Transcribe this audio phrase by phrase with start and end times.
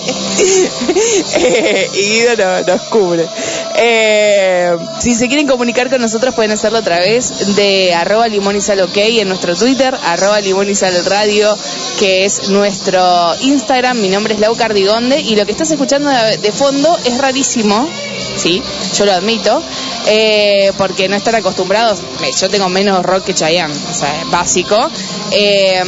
[1.35, 3.27] Eh, y Guido no- nos cubre.
[3.75, 8.61] Eh, si se quieren comunicar con nosotros pueden hacerlo a través de arroba limón y
[8.61, 10.93] sal ok en nuestro Twitter, arroba limón y sal
[11.99, 13.99] que es nuestro Instagram.
[13.99, 17.87] Mi nombre es Lau Cardigonde y lo que estás escuchando de, de fondo es rarísimo,
[18.37, 18.61] sí,
[18.95, 19.61] yo lo admito,
[20.07, 21.99] eh, porque no están acostumbrados.
[22.23, 24.77] eh, Yo tengo menos rock que Chayanne, o sea, es básico.
[25.31, 25.81] Eh,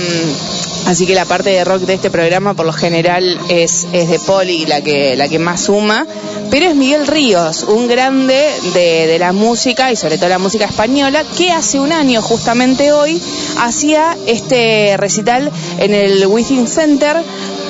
[0.86, 4.20] Así que la parte de rock de este programa por lo general es, es de
[4.20, 6.06] Poli la que, la que más suma.
[6.52, 10.66] Pero es Miguel Ríos, un grande de, de la música y sobre todo la música
[10.66, 13.20] española, que hace un año, justamente hoy,
[13.58, 17.18] hacía este recital en el Within Center.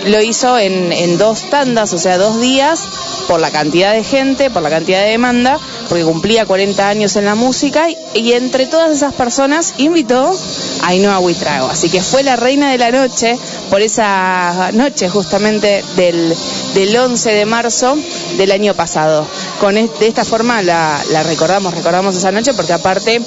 [0.06, 2.88] Lo hizo en, en dos tandas, o sea, dos días,
[3.28, 7.26] por la cantidad de gente, por la cantidad de demanda, porque cumplía 40 años en
[7.26, 10.38] la música y, y entre todas esas personas invitó
[10.82, 11.68] a Ainhoa Huitrago.
[11.68, 13.38] Así que fue la reina de la noche
[13.70, 16.36] por esa noche justamente del,
[16.74, 17.98] del 11 de marzo
[18.38, 19.26] del año pasado.
[19.60, 23.22] Con de esta forma la, la recordamos, recordamos esa noche porque aparte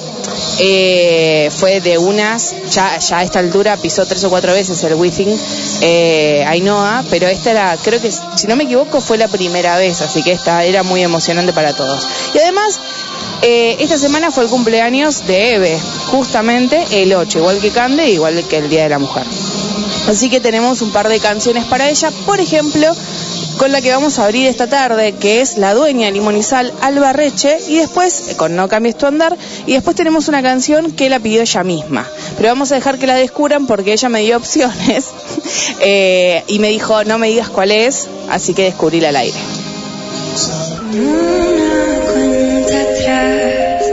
[0.59, 4.95] eh, fue de unas, ya, ya a esta altura pisó tres o cuatro veces el
[4.95, 5.37] Within
[5.81, 10.01] eh, Ainhoa, pero esta era, creo que si no me equivoco fue la primera vez,
[10.01, 12.07] así que esta era muy emocionante para todos.
[12.33, 12.79] Y además,
[13.41, 18.43] eh, esta semana fue el cumpleaños de Eve, justamente el 8, igual que Cande, igual
[18.47, 19.23] que el Día de la Mujer.
[20.07, 22.95] Así que tenemos un par de canciones para ella, por ejemplo,
[23.59, 27.57] con la que vamos a abrir esta tarde, que es la dueña Limonizal, Alba Reche,
[27.67, 29.35] y después, eh, con No cambies tu andar,
[29.67, 32.07] y después tenemos una canción que la pidió ella misma.
[32.37, 35.07] Pero vamos a dejar que la descubran porque ella me dio opciones
[35.81, 39.37] eh, y me dijo, no me digas cuál es, así que descubríla al aire.
[40.93, 43.83] Una cuenta atrás.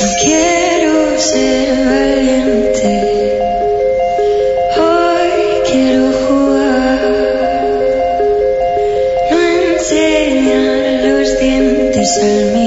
[0.00, 1.65] No quiero ser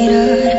[0.10, 0.59] al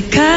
[0.00, 0.29] El pecado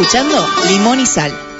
[0.00, 1.57] escuchando Limón y Sal.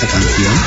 [0.00, 0.57] Esta canción?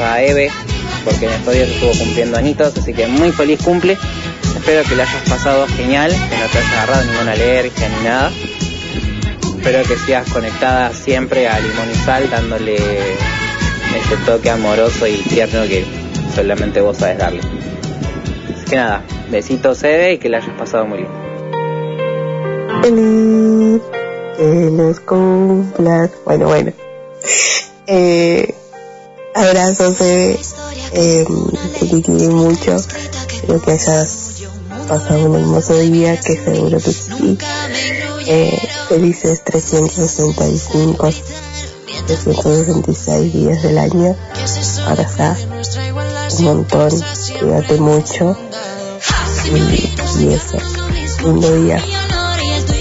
[0.00, 0.50] A Eve
[1.04, 3.98] porque en estos días estuvo cumpliendo añitos, así que muy feliz cumple.
[4.56, 8.30] Espero que le hayas pasado genial, que no te hayas agarrado ninguna alergia ni nada.
[9.56, 15.84] Espero que sigas conectada siempre a Limonizal dándole ese toque amoroso y tierno que
[16.34, 17.40] solamente vos sabes darle.
[17.40, 21.10] Así que nada, besitos Eve y que le hayas pasado muy bien.
[22.82, 23.82] feliz,
[24.36, 26.10] que los cumplas.
[26.24, 26.72] Bueno, bueno.
[27.86, 28.54] Eh,
[29.42, 29.96] abrazos.
[30.94, 31.24] Eh,
[31.78, 32.76] que te quiere mucho.
[32.76, 34.42] Espero que hayas
[34.86, 37.38] pasado un hermoso día, que seguro que sí.
[38.26, 41.10] Eh, felices 365,
[42.06, 44.16] 366 días del año.
[44.86, 45.36] Abrazá
[46.38, 46.90] un montón,
[47.40, 48.36] cuídate mucho.
[49.46, 50.58] Y, y eso,
[51.24, 51.82] lindo día.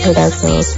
[0.06, 0.76] Abrazos.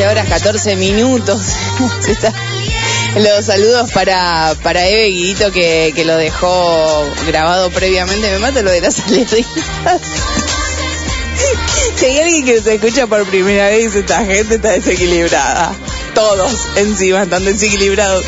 [0.00, 0.06] Limón y Sal.
[0.06, 1.42] 15 horas 14 minutos.
[3.16, 8.30] Los saludos para, para Eve Guidito que, que lo dejó grabado previamente.
[8.30, 9.46] Me mata lo de las alergias.
[11.96, 15.72] Si hay alguien que se escucha por primera vez, esta gente está desequilibrada.
[16.14, 18.24] Todos encima están desequilibrados.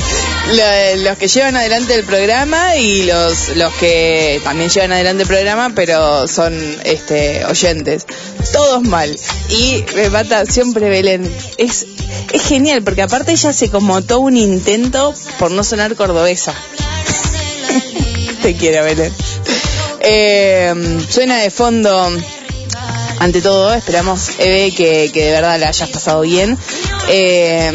[0.48, 5.28] Lo- Los que llevan adelante el programa y los, los que también llevan adelante el
[5.28, 6.52] programa, pero son
[6.84, 8.06] este, oyentes.
[8.52, 9.16] Todos mal.
[9.48, 11.30] Y me mata siempre Belén.
[11.58, 11.86] Es,
[12.32, 16.54] es genial, porque aparte ella como todo un intento por no sonar cordobesa.
[18.42, 19.12] Te quiero, Belén.
[20.00, 20.74] Eh,
[21.08, 22.10] suena de fondo
[23.20, 26.58] ante todo, esperamos, Eve, que, que de verdad la hayas pasado bien
[27.08, 27.70] eh,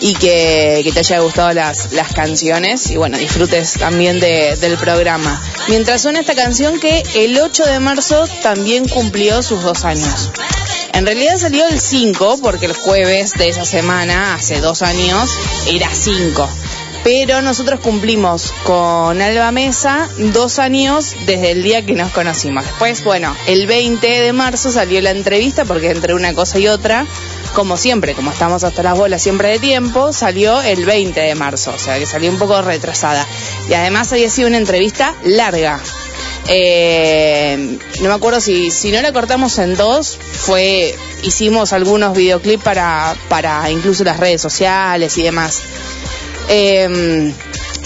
[0.00, 5.40] y que, te haya gustado las, las canciones y bueno, disfrutes también de- del programa.
[5.68, 10.30] Mientras suena esta canción que el 8 de marzo también cumplió sus dos años.
[10.92, 15.30] En realidad salió el 5 porque el jueves de esa semana, hace dos años,
[15.70, 16.48] era 5.
[17.04, 22.64] Pero nosotros cumplimos con Alba Mesa dos años desde el día que nos conocimos.
[22.64, 27.06] Después, bueno, el 20 de marzo salió la entrevista porque entre una cosa y otra,
[27.58, 31.72] como siempre, como estamos hasta las bolas siempre de tiempo, salió el 20 de marzo,
[31.74, 33.26] o sea que salió un poco retrasada.
[33.68, 35.80] Y además había sido una entrevista larga.
[36.46, 42.62] Eh, no me acuerdo si, si no la cortamos en dos, fue, hicimos algunos videoclips
[42.62, 45.60] para, para incluso las redes sociales y demás.
[46.48, 47.32] Eh,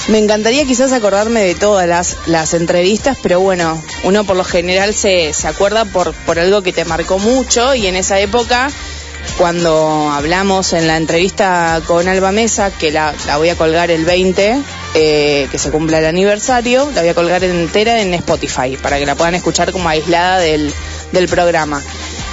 [0.08, 4.94] me encantaría quizás acordarme de todas las, las entrevistas, pero bueno, uno por lo general
[4.94, 8.68] se, se acuerda por, por algo que te marcó mucho y en esa época,
[9.38, 14.58] cuando hablamos en la entrevista con Alba Mesa, que la, voy a colgar el 20,
[14.94, 19.06] eh, que se cumpla el aniversario, la voy a colgar entera en Spotify para que
[19.06, 20.72] la puedan escuchar como aislada del,
[21.28, 21.82] programa.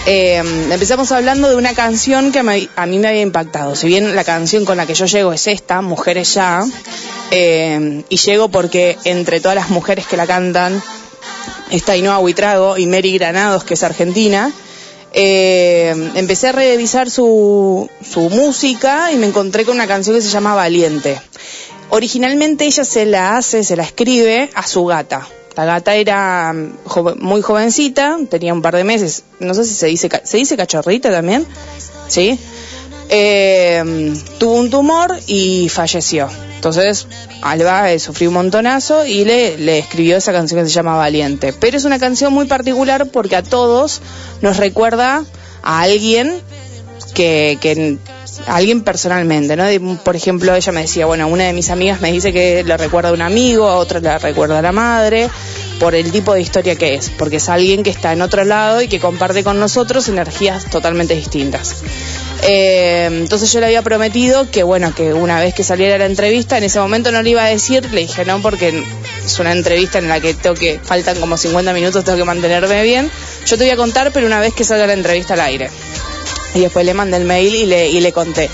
[0.05, 3.75] Eh, empezamos hablando de una canción que a mí me había impactado.
[3.75, 6.65] Si bien la canción con la que yo llego es esta, Mujeres Ya,
[7.31, 10.81] eh, y llego porque entre todas las mujeres que la cantan
[11.69, 14.51] está Ainhoa Huitrago y Mary Granados, que es argentina,
[15.13, 20.29] eh, empecé a revisar su, su música y me encontré con una canción que se
[20.29, 21.19] llama Valiente.
[21.89, 25.27] Originalmente ella se la hace, se la escribe a su gata.
[25.55, 29.87] La gata era mm, muy jovencita, tenía un par de meses, no sé si se
[29.87, 31.45] dice, ¿se dice cachorrita también?
[32.07, 32.39] ¿Sí?
[33.09, 36.29] Eh, tuvo un tumor y falleció.
[36.55, 37.07] Entonces,
[37.41, 41.53] Alba eh, sufrió un montonazo y le, escribió esa canción que se llama Valiente.
[41.53, 44.01] Pero es una canción muy particular porque a todos
[44.41, 45.23] nos recuerda
[45.63, 46.33] a alguien
[47.13, 47.97] que,
[48.45, 49.97] alguien personalmente, ¿no?
[50.03, 53.09] Por ejemplo, ella me decía, bueno, una de mis amigas me dice que le recuerda
[53.09, 55.29] a un amigo, a otra le recuerda a la madre,
[55.79, 58.81] por el tipo de historia que es, porque es alguien que está en otro lado
[58.81, 61.77] y que comparte con nosotros energías totalmente distintas.
[62.43, 66.57] Eh, entonces yo le había prometido que bueno, que una vez que saliera la entrevista,
[66.57, 68.83] en ese momento no le iba a decir, le dije no porque
[69.25, 72.81] es una entrevista en la que tengo que, faltan como 50 minutos, tengo que mantenerme
[72.83, 73.11] bien.
[73.45, 75.69] Yo te voy a contar, pero una vez que salga la entrevista al aire.
[76.55, 77.65] Y después le mandé el mail y
[77.99, 78.49] le, conté.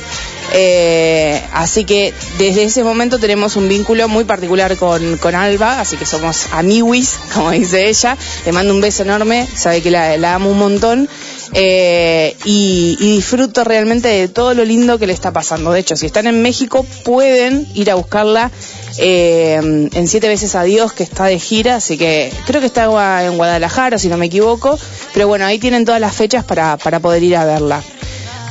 [0.54, 5.96] Eh, así que desde ese momento tenemos un vínculo muy particular con, con Alba, así
[5.96, 8.18] que somos amiguis, como dice ella.
[8.46, 11.10] Le mando un beso enorme, sabe que la, la amo un montón.
[11.58, 15.72] Eh, y, disfruto realmente de todo lo lindo que le está pasando.
[15.72, 18.52] De hecho, si están en México, pueden ir a buscarla
[18.98, 23.38] eh, en Siete Veces Adiós, que está de gira, así que creo que está en
[23.38, 24.78] Guadalajara, si no me equivoco.
[25.14, 27.82] Pero bueno, ahí tienen todas las fechas para, poder ir a verla.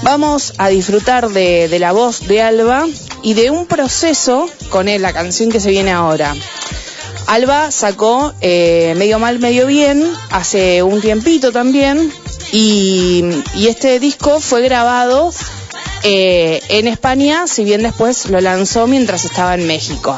[0.02, 2.87] Vamos a disfrutar de, de la voz de Alba
[3.22, 6.35] y de un proceso con él, la canción que se viene ahora.
[7.26, 12.12] Alba sacó eh, Medio Mal, Medio Bien hace un tiempito también
[12.54, 13.24] y,
[13.56, 15.32] y este disco fue grabado
[16.04, 20.16] eh, en España, si bien después lo lanzó mientras estaba en México.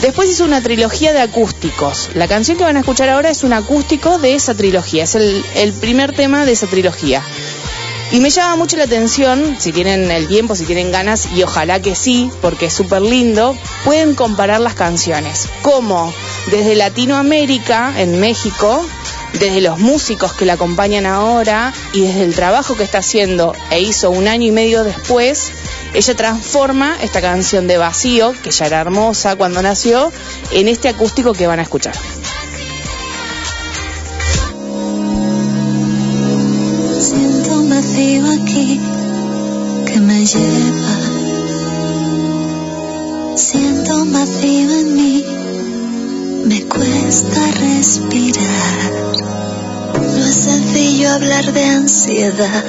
[0.00, 2.10] Después hizo una trilogía de acústicos.
[2.14, 5.44] La canción que van a escuchar ahora es un acústico de esa trilogía, es el,
[5.56, 7.24] el primer tema de esa trilogía.
[8.12, 11.82] Y me llama mucho la atención, si tienen el tiempo, si tienen ganas, y ojalá
[11.82, 15.48] que sí, porque es súper lindo, pueden comparar las canciones.
[15.62, 16.14] Como
[16.52, 18.86] desde Latinoamérica, en México,
[19.34, 23.80] desde los músicos que la acompañan ahora y desde el trabajo que está haciendo e
[23.80, 25.52] hizo un año y medio después,
[25.94, 30.12] ella transforma esta canción de vacío, que ya era hermosa cuando nació,
[30.50, 31.94] en este acústico que van a escuchar.
[52.38, 52.64] Ansiedad,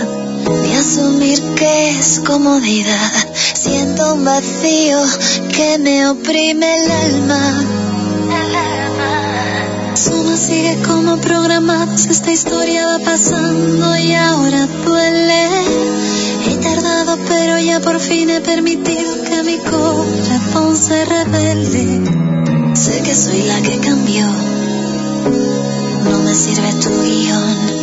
[0.63, 3.11] ni asumir que es comodidad.
[3.53, 4.99] Siento un vacío
[5.55, 7.59] que me oprime el alma.
[8.31, 9.95] Alma.
[9.95, 15.49] Solo sigue como programados, esta historia va pasando y ahora duele.
[16.47, 22.01] He tardado, pero ya por fin he permitido que mi corazón se rebelde.
[22.73, 24.25] Sé que soy la que cambió,
[26.09, 27.78] no me sirve tu guion.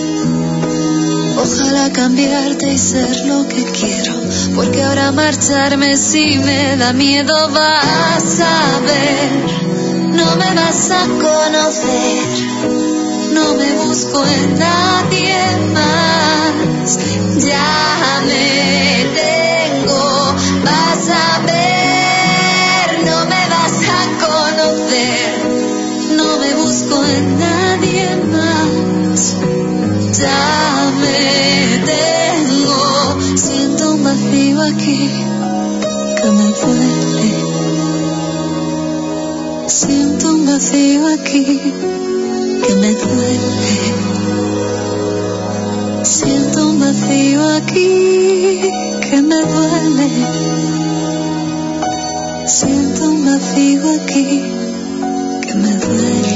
[1.46, 4.14] Ojalá cambiarte y ser lo que quiero,
[4.56, 9.30] porque ahora marcharme si me da miedo vas a ver.
[10.11, 12.26] No me vas a conocer,
[13.32, 15.37] no me busco en nadie
[15.72, 16.98] más.
[17.38, 25.30] Ya me tengo, vas a ver, no me vas a conocer,
[26.16, 29.55] no me busco en nadie más.
[34.62, 35.10] Aquí
[36.16, 37.28] que me duele.
[39.66, 41.72] Siento un vacío aquí
[42.64, 43.76] que me duele.
[46.02, 48.60] Siento un vacío aquí
[49.08, 50.10] que me duele.
[52.46, 54.42] Siento un vacío aquí
[55.42, 56.36] que me duele.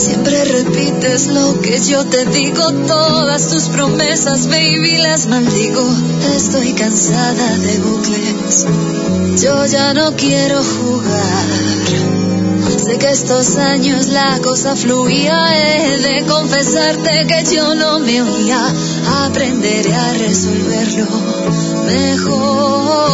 [0.00, 5.86] Siempre repites lo que yo te digo, todas tus promesas, baby, las maldigo.
[6.34, 8.66] Estoy cansada de bucles.
[9.42, 11.44] Yo ya no quiero jugar.
[12.82, 15.36] Sé que estos años la cosa fluía.
[15.52, 18.72] He de confesarte que yo no me oía.
[19.26, 21.06] Aprenderé a resolverlo
[21.84, 23.10] mejor.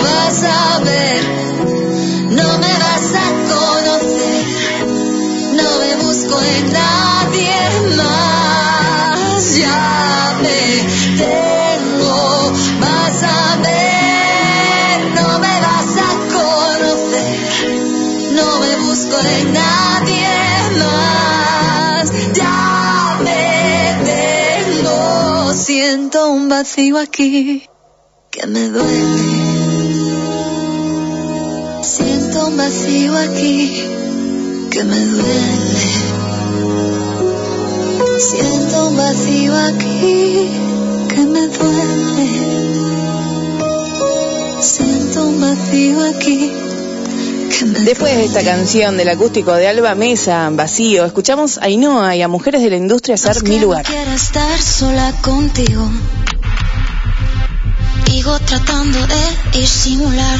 [0.00, 0.93] Vas a ver,
[26.04, 27.66] Siento un vacío aquí
[28.30, 29.22] que me duele.
[31.82, 33.72] Siento un vacío aquí
[34.70, 35.86] que me duele.
[38.18, 40.50] Siento un vacío aquí
[41.08, 42.28] que me duele.
[44.60, 46.52] Siento un vacío aquí
[47.60, 52.28] Después de esta canción del acústico de Alba Mesa, Vacío, escuchamos a Ainhoa y a
[52.28, 53.84] Mujeres de la Industria hacer Mi Lugar.
[53.84, 55.88] No quiero estar sola contigo.
[58.06, 60.38] Sigo tratando de disimular.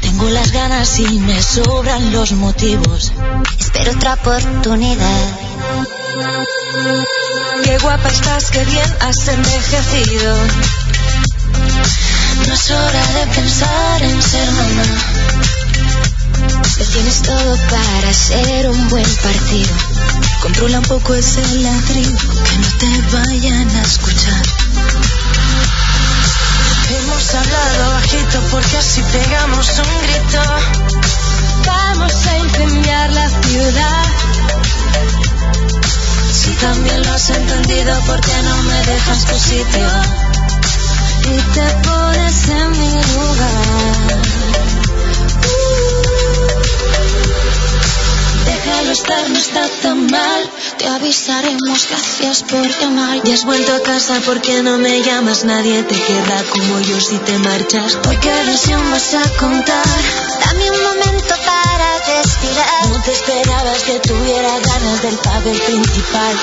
[0.00, 3.12] Tengo las ganas y me sobran los motivos.
[3.58, 5.38] Espero otra oportunidad.
[7.64, 10.36] Qué guapa estás, qué bien has envejecido.
[12.52, 14.82] No es hora de pensar en ser mamá.
[16.78, 19.72] Lo tienes todo para ser un buen partido.
[20.42, 24.42] Controla un poco ese ladrido, que no te vayan a escuchar.
[26.90, 30.42] Hemos hablado bajito porque así pegamos un grito.
[31.64, 34.04] Vamos a incendiar la ciudad.
[36.30, 40.21] Si también lo has entendido, ¿por qué no me dejas tu sitio?
[48.92, 50.50] Estar, no está tan mal.
[50.76, 53.22] Te avisaremos, gracias por llamar.
[53.24, 55.44] Ya has vuelto a casa, ¿por qué no me llamas?
[55.44, 57.96] Nadie te querrá como yo si te marchas.
[57.96, 59.86] ¿Por qué versión vas a contar?
[60.44, 62.88] Dame un momento para respirar.
[62.90, 66.36] No te esperabas que tuviera ganas del papel principal.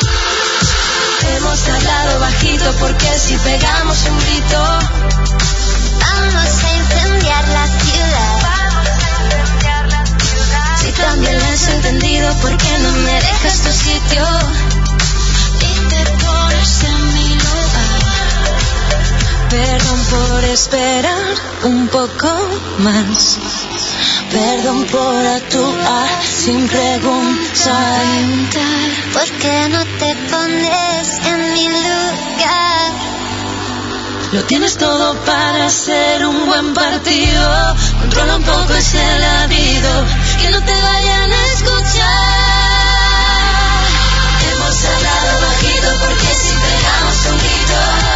[1.36, 4.80] Hemos hablado bajito porque si pegamos un grito.
[6.00, 8.40] Vamos a incendiar la ciudad.
[10.78, 14.24] Si también lo has entendido, ¿por qué no me dejas tu sitio?
[15.62, 18.00] Y te pones en mi lugar.
[19.50, 22.30] Perdón por esperar un poco
[22.80, 23.38] más.
[24.32, 28.06] Perdón por actuar sin preguntar.
[29.14, 32.92] ¿Por qué no te pones en mi lugar?
[34.32, 37.76] Lo tienes todo para ser un buen partido.
[38.00, 40.06] Controla un poco ese latido.
[40.42, 42.10] Que no te vayan a escuchar.
[44.52, 48.09] Hemos hablado bajito porque si pegamos un grito,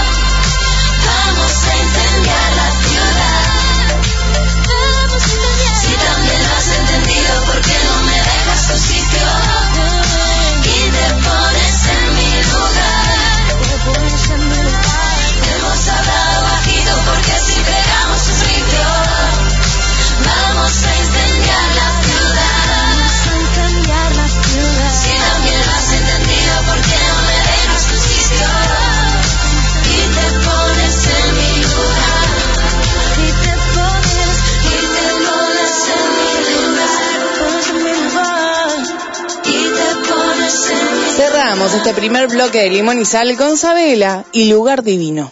[41.71, 45.31] Este primer bloque de Limón y Sal con Sabela y Lugar Divino.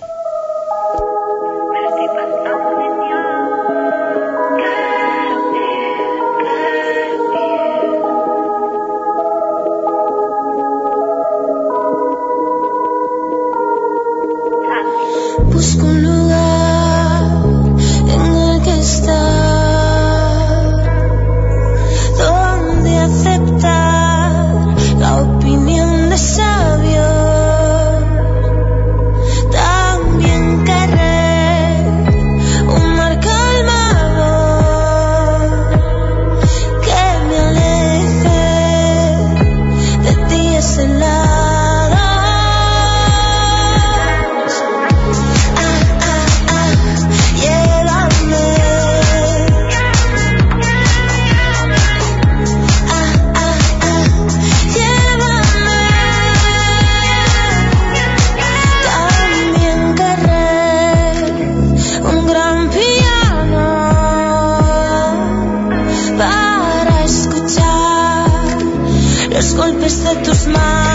[69.42, 70.91] Los golpes de tus manos.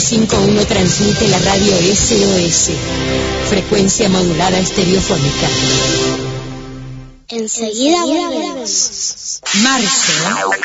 [0.00, 2.70] 105.1 transmite la radio SOS,
[3.50, 5.46] frecuencia modulada estereofónica.
[7.28, 9.40] Enseguida volvemos.
[9.62, 10.12] Marzo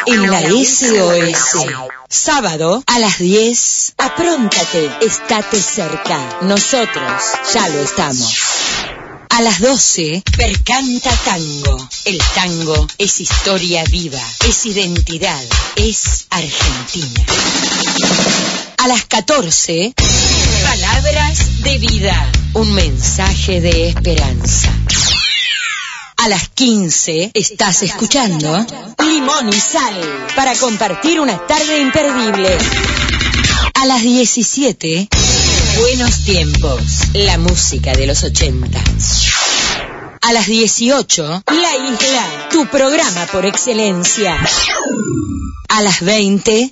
[0.06, 1.68] en la SOS.
[2.08, 3.96] Sábado a las 10.
[3.98, 6.40] Apróntate, estate cerca.
[6.44, 7.22] Nosotros
[7.54, 8.38] ya lo estamos.
[9.30, 11.90] A las 12, Percanta Tango.
[12.06, 15.44] El tango es historia viva, es identidad,
[15.76, 17.26] es Argentina.
[18.86, 19.96] A las 14,
[20.64, 22.32] Palabras de vida.
[22.54, 24.70] Un mensaje de esperanza.
[26.18, 28.64] A las 15 estás escuchando
[29.00, 32.56] Limón y Sal para compartir una tarde imperdible.
[33.74, 35.10] A las 17
[35.80, 38.80] Buenos tiempos, la música de los 80.
[40.22, 44.38] A las 18 La Isla, tu programa por excelencia.
[45.70, 46.72] A las 20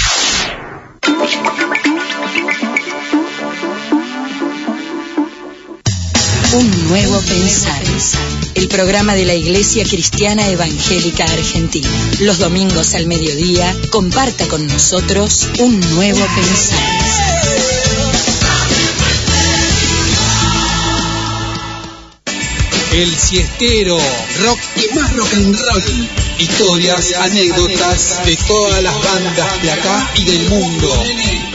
[6.53, 7.81] Un nuevo pensar.
[8.55, 11.87] El programa de la Iglesia Cristiana Evangélica Argentina.
[12.19, 16.79] Los domingos al mediodía, comparta con nosotros un nuevo pensar.
[22.91, 23.97] El siestero,
[24.43, 26.20] rock y más rock and roll.
[26.41, 31.03] Historias, anécdotas de todas las bandas de acá y del mundo.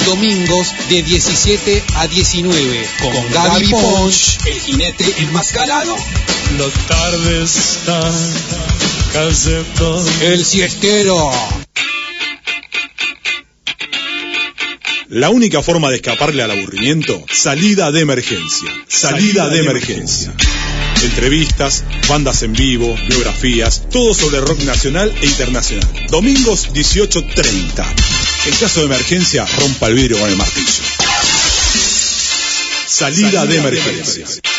[0.05, 5.97] Domingos de 17 a 19 con Gaby Ponch, el jinete enmascarado.
[6.57, 8.13] Los tardes están.
[10.21, 11.33] El siestero.
[15.09, 18.69] La única forma de escaparle al aburrimiento, salida de emergencia.
[18.87, 20.33] Salida de emergencia.
[21.03, 25.89] Entrevistas, bandas en vivo, biografías, todo sobre rock nacional e internacional.
[26.11, 27.85] Domingos 18.30.
[28.47, 30.83] En caso de emergencia, rompa el vidrio con el martillo.
[32.87, 34.56] Salida, de emergencia.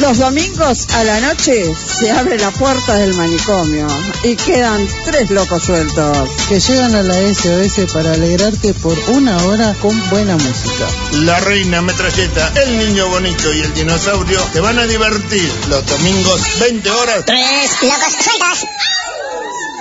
[0.00, 3.86] Los domingos a la noche se abre la puerta del manicomio
[4.22, 6.28] y quedan tres locos sueltos.
[6.48, 10.86] que llegan a la SOS para alegrarte por una hora con buena música.
[11.24, 16.40] La reina metralleta, el niño bonito y el dinosaurio te van a divertir los domingos
[16.60, 17.24] 20 horas.
[17.26, 18.68] Tres locos sueltos.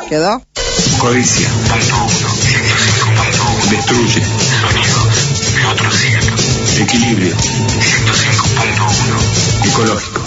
[0.10, 0.42] ¿Quedó?
[0.98, 1.48] Codicia.
[3.70, 4.24] Destruye.
[4.62, 5.06] Sonido
[5.56, 6.17] de otro siglo.
[6.80, 7.36] Equilibrio.
[7.36, 9.68] 105.1.
[9.68, 10.27] Ecológico.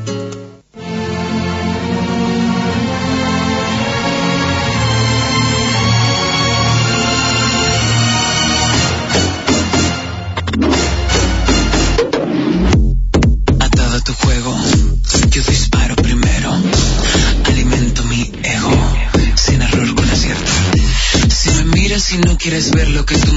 [22.51, 23.30] Quieres ver lo que tú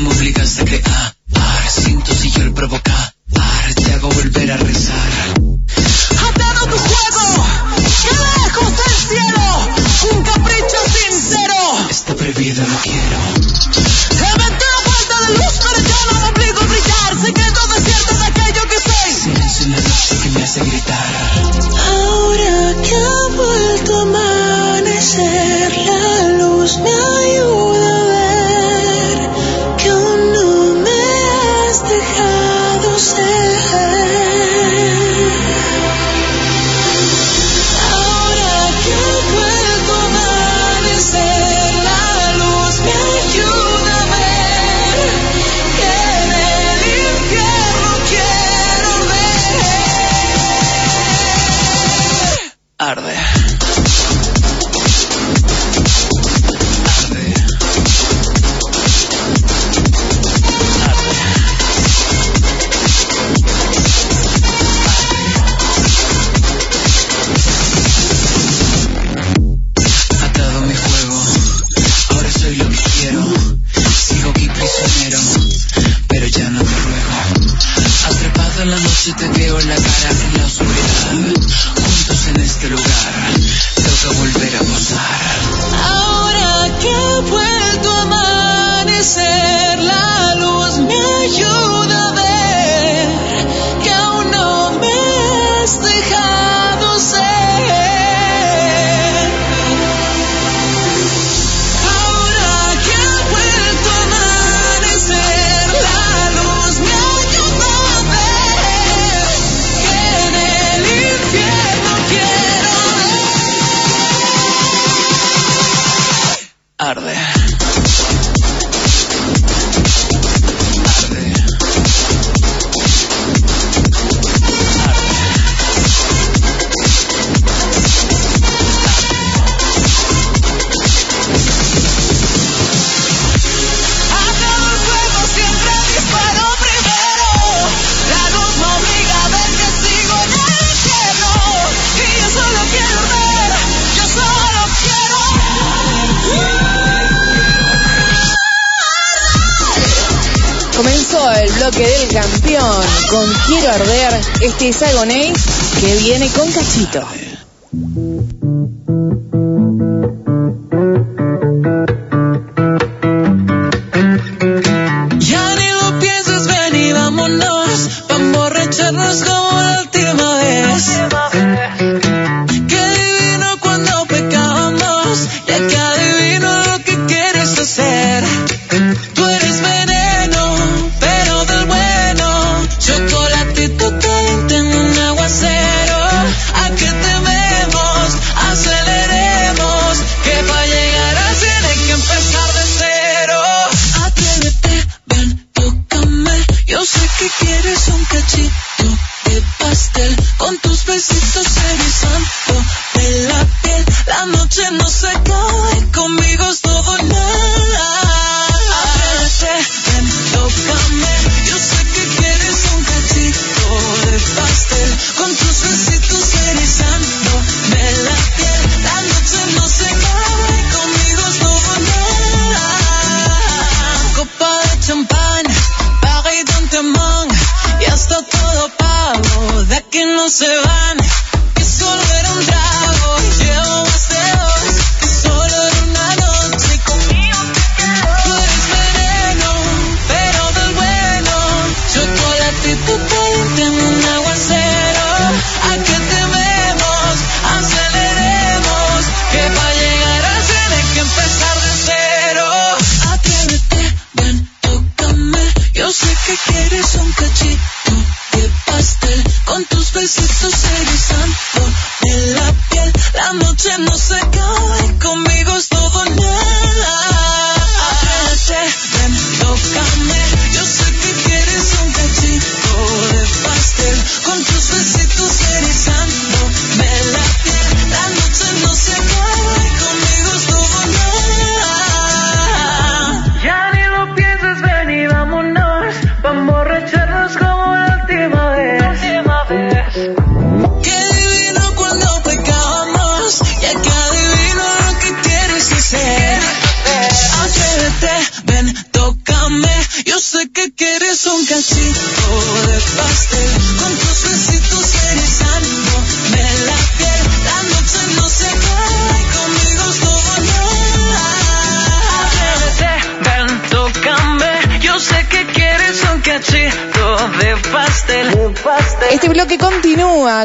[154.65, 155.33] Santi Sagoney
[155.79, 157.24] que viene con cachito.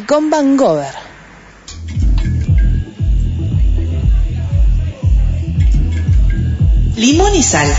[0.05, 0.83] con Van Gogh.
[6.95, 7.73] limón y sal.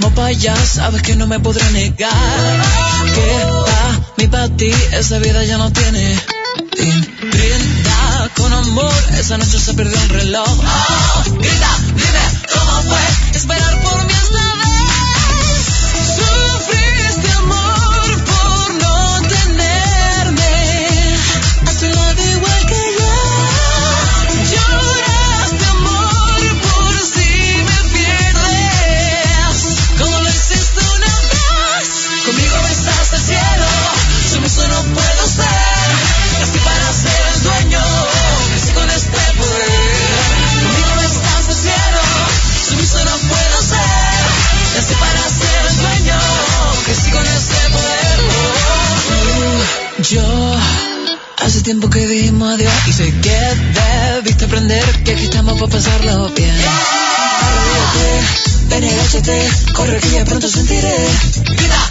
[0.00, 2.62] Vamos para sabes que no me podrá negar
[3.14, 3.20] Que
[3.66, 6.37] pa' mi pa' ti esa vida ya no tiene
[8.58, 10.48] amor, esa noche se perdió un reloj.
[10.48, 13.27] Oh, grita, dime cómo fue.
[51.68, 53.38] tiempo que dijimos adiós y sé que
[54.14, 56.56] debiste aprender que aquí estamos para pasarlo bien.
[56.56, 56.70] Yeah.
[57.42, 58.24] Arrodíate,
[58.70, 60.96] ven y agáchate, corre que ya pronto sentiré
[61.60, 61.87] vida.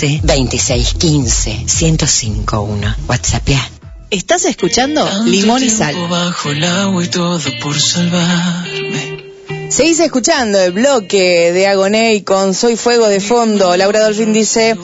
[0.00, 2.96] 15 26 15 1051.
[3.06, 3.48] WhatsApp.
[4.08, 5.94] Estás escuchando Limón y Sal.
[6.08, 9.20] Bajo el agua y todo por salvarme.
[9.68, 13.76] Seguís escuchando el bloque de Agoney con Soy Fuego de fondo.
[13.76, 14.74] Laura Dolphin dice,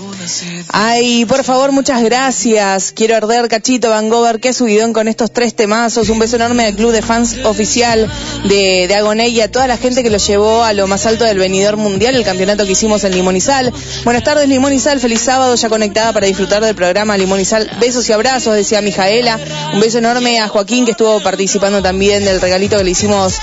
[0.69, 2.93] ay, por favor, muchas gracias.
[2.93, 6.09] Quiero arder, Cachito Van Gogh, qué subidón con estos tres temazos.
[6.09, 8.11] Un beso enorme al club de fans oficial
[8.45, 11.25] de, de Agoney y a toda la gente que lo llevó a lo más alto
[11.25, 13.73] del venidor mundial, el campeonato que hicimos en Sal.
[14.05, 14.49] Buenas tardes,
[14.83, 15.01] Sal.
[15.01, 17.71] Feliz sábado, ya conectada para disfrutar del programa Sal.
[17.81, 19.39] Besos y abrazos, decía Mijaela.
[19.75, 23.35] Un beso enorme a Joaquín, que estuvo participando también del regalito que le hicimos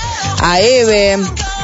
[0.42, 1.18] a Eve.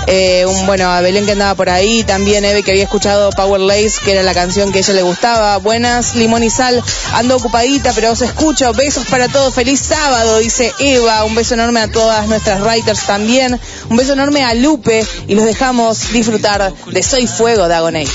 [0.06, 3.60] Eh, un, bueno, a Belén que andaba por ahí, también Eve que había escuchado Power
[3.60, 5.56] Lace, que era la canción que a ella le gustaba.
[5.58, 6.82] Buenas, Limón y Sal,
[7.12, 8.72] ando ocupadita, pero os escucho.
[8.72, 11.24] Besos para todos, feliz sábado, dice Eva.
[11.24, 13.58] Un beso enorme a todas nuestras writers también.
[13.88, 18.08] Un beso enorme a Lupe y los dejamos disfrutar de Soy Fuego de Agoney.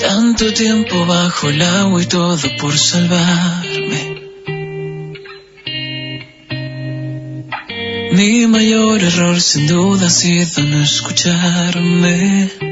[0.00, 4.11] Tanto tiempo bajo el agua y todo por salvarme.
[8.12, 12.71] Mi mayor error sin duda ha sido no escucharme.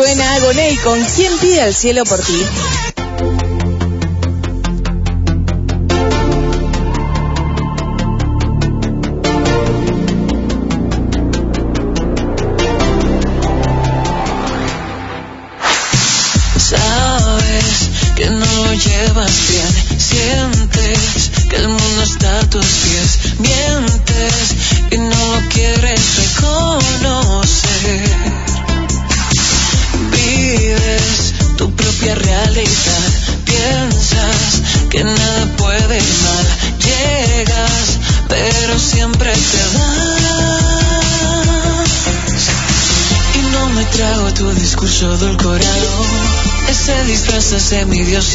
[0.00, 2.87] Suena Agoney con ¿Quién pide al cielo por ti?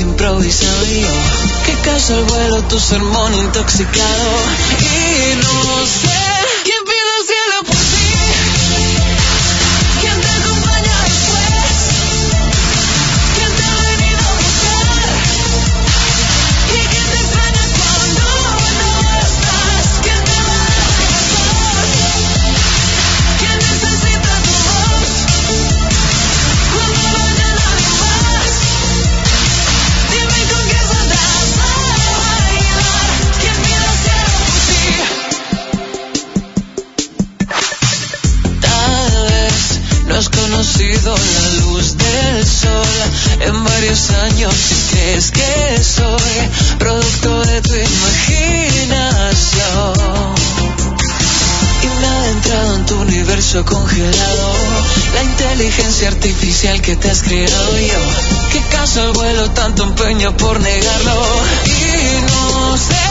[0.04, 1.08] Improvisado y yo
[1.66, 4.30] que al vuelo tu sermón intoxicado.
[4.80, 6.23] Y no sé
[56.64, 58.00] especial que te has yo.
[58.54, 61.22] ¿Qué caso el vuelo tanto empeño por negarlo?
[61.66, 63.03] Y no sé.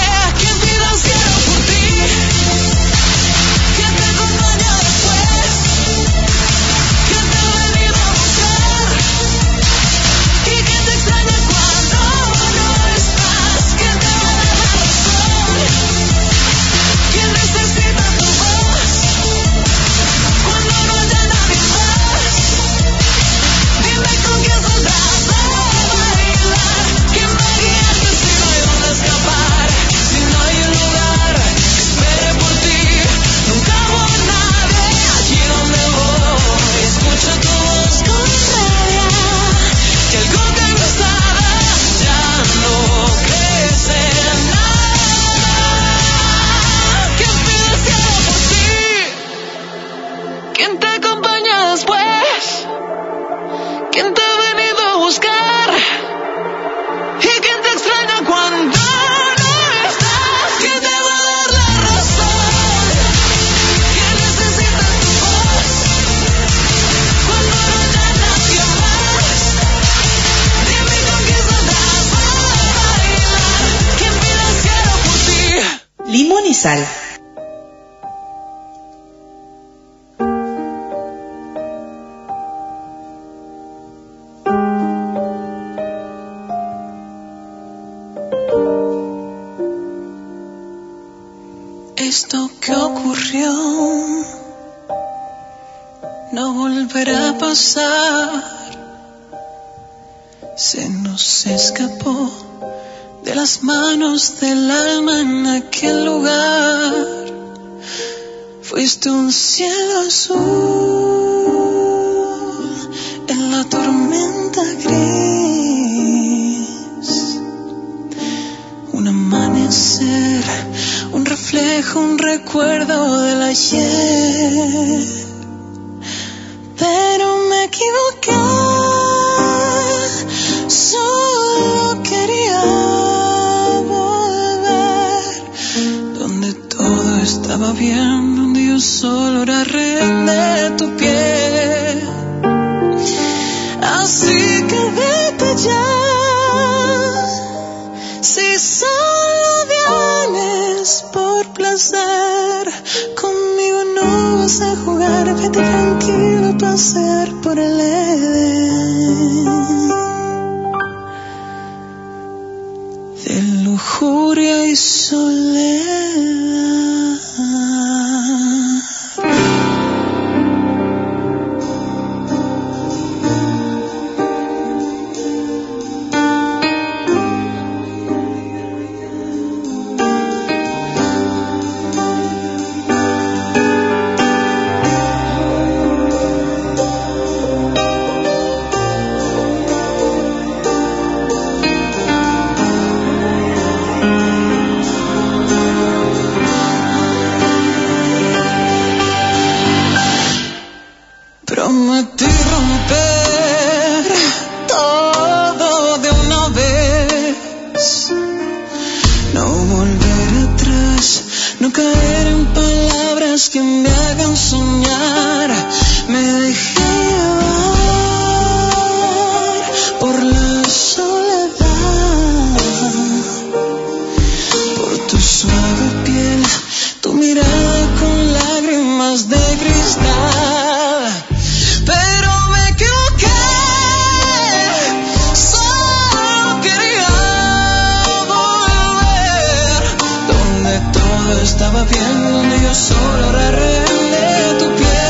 [241.41, 245.02] estaba bien, donde yo solo era tu piel.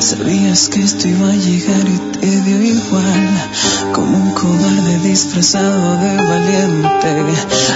[0.00, 3.50] Sabías que esto iba a llegar y te dio igual,
[3.92, 7.24] como un cobarde disfrazado de valiente.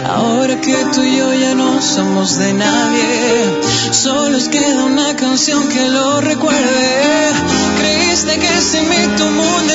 [0.04, 3.60] Ahora que tú y yo ya no somos de nadie,
[3.92, 7.30] solo os queda una canción que lo recuerde.
[7.78, 9.74] Creíste que sin mí tu mundo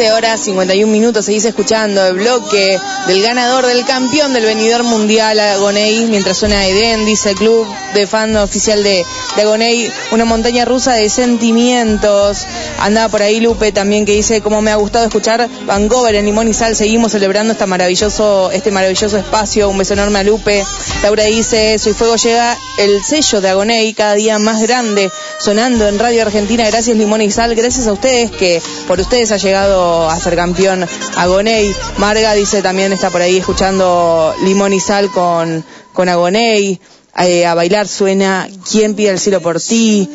[0.11, 1.25] 15 horas 51 minutos.
[1.25, 7.05] Seguís escuchando el bloque del ganador del campeón del venidor mundial Agoney mientras suena Eden,
[7.05, 9.05] dice el club de fan oficial de,
[9.35, 12.45] de Agoney, una montaña rusa de sentimientos.
[12.79, 16.49] Andaba por ahí Lupe también que dice cómo me ha gustado escuchar Vancouver en Limón
[16.49, 20.65] y Sal, seguimos celebrando esta maravilloso, este maravilloso espacio, un beso enorme a Lupe.
[21.03, 25.09] Laura dice, Soy Fuego llega el sello de Agoney cada día más grande,
[25.39, 29.37] sonando en Radio Argentina, gracias Limón y Sal, gracias a ustedes que por ustedes ha
[29.37, 30.85] llegado a ser campeón
[31.15, 31.73] Agoney.
[31.97, 36.79] Marga dice también está por ahí escuchando Limón y Sal con, con Agoney.
[37.17, 40.09] Eh, a bailar suena ¿Quién pide el cielo por ti?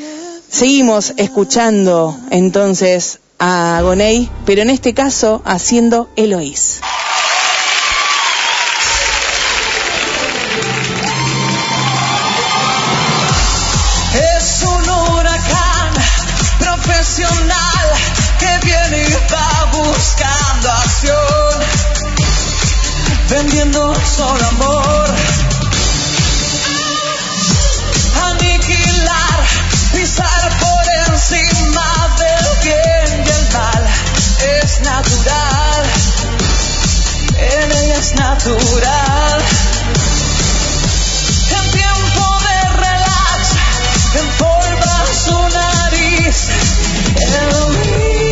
[0.48, 6.80] Seguimos escuchando entonces a Agoney, pero en este caso haciendo Eloís.
[23.36, 25.14] Vendiendo solo amor.
[28.28, 29.38] Aniquilar,
[29.92, 33.86] pisar por encima del bien y el mal
[34.62, 35.84] es natural,
[37.36, 39.44] en ella es natural.
[41.58, 43.40] En tiempo de relax,
[44.24, 46.36] empolva su nariz.
[47.20, 48.25] Eloís,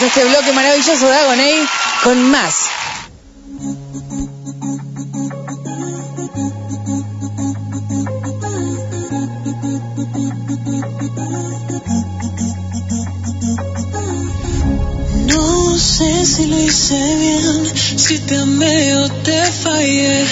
[0.00, 1.68] Este bloque maravilloso de Agoney
[2.02, 2.54] con más.
[15.26, 20.24] No sé si lo hice bien, si te amé o te fallé.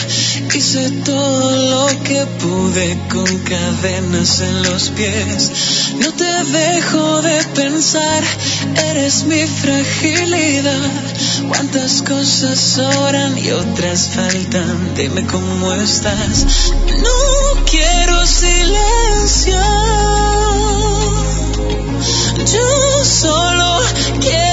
[0.54, 5.79] Hice todo lo que pude con cadenas en los pies.
[6.00, 8.24] No te dejo de pensar,
[8.90, 10.90] eres mi fragilidad.
[11.48, 14.94] Cuántas cosas sobran y otras faltan.
[14.94, 16.72] Dime cómo estás.
[16.86, 19.60] No quiero silencio.
[22.46, 23.80] Yo solo
[24.20, 24.49] quiero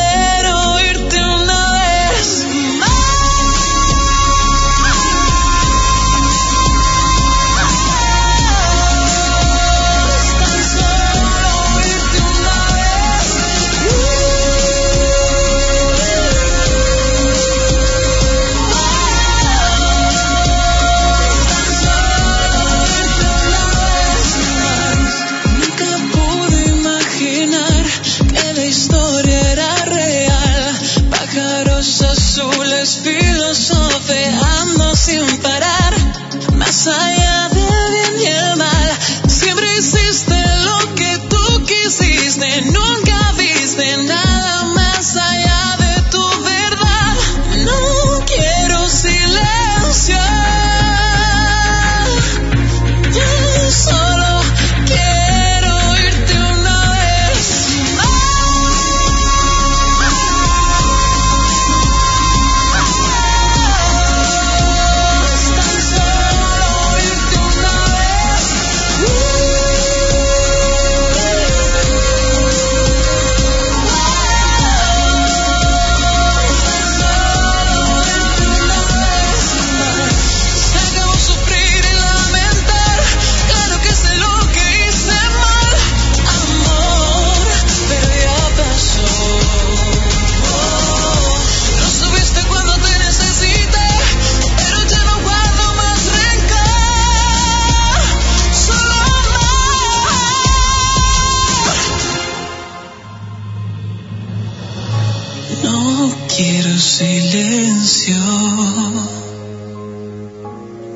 [108.08, 109.08] silencio.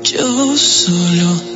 [0.02, 1.51] Yo solo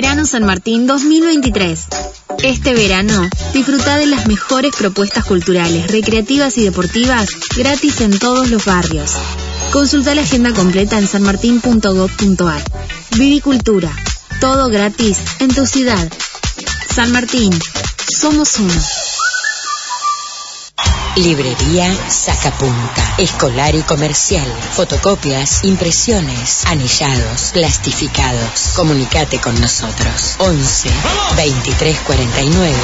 [0.00, 1.78] Verano San Martín 2023.
[2.42, 8.64] Este verano, disfruta de las mejores propuestas culturales, recreativas y deportivas gratis en todos los
[8.64, 9.12] barrios.
[9.70, 12.62] Consulta la agenda completa en sanmartin.gov.ar.
[13.18, 13.94] Vivicultura,
[14.40, 16.10] todo gratis en tu ciudad.
[16.94, 17.52] San Martín,
[18.08, 18.99] somos uno.
[21.16, 23.16] Librería Sacapunta.
[23.18, 24.46] Escolar y comercial.
[24.72, 28.74] Fotocopias, impresiones, anillados, plastificados.
[28.76, 30.36] Comunicate con nosotros.
[30.38, 30.88] 11
[31.36, 32.74] 23 49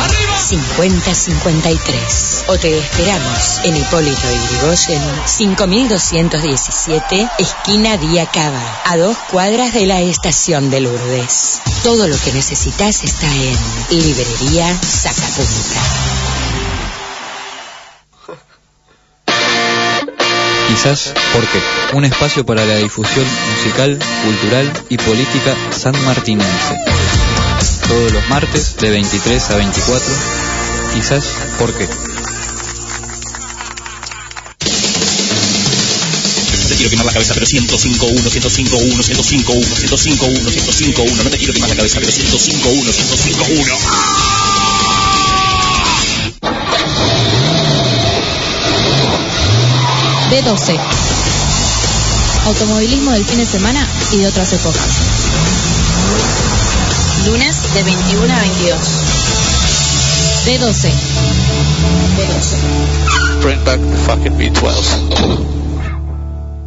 [0.49, 2.45] 50 53.
[2.49, 10.01] O te esperamos en Hipólito Yrigoyen 5217, esquina Día Cava, a dos cuadras de la
[10.01, 11.61] estación de Lourdes.
[11.83, 13.57] Todo lo que necesitas está en
[13.91, 16.26] Librería Sacapunta.
[20.77, 21.59] Quizás porque
[21.95, 23.24] un espacio para la difusión
[23.57, 26.77] musical, cultural y política sanmartinense.
[27.89, 30.14] Todos los martes de 23 a 24.
[30.93, 31.24] Quizás
[31.59, 31.89] porque.
[36.62, 40.51] No te quiero quemar la cabeza, pero 105 1, 105 1, 105 1, 105 1,
[40.51, 41.22] 105 1.
[41.22, 44.45] No te quiero quemar la cabeza, pero 105 1, 105 1.
[50.37, 50.78] D12.
[52.45, 54.82] Automovilismo del fin de semana y de otras épocas.
[57.24, 58.78] Lunes de 21 a 22.
[60.45, 60.91] D12.
[62.18, 63.41] D12.
[63.41, 65.56] Bring back the fucking B12.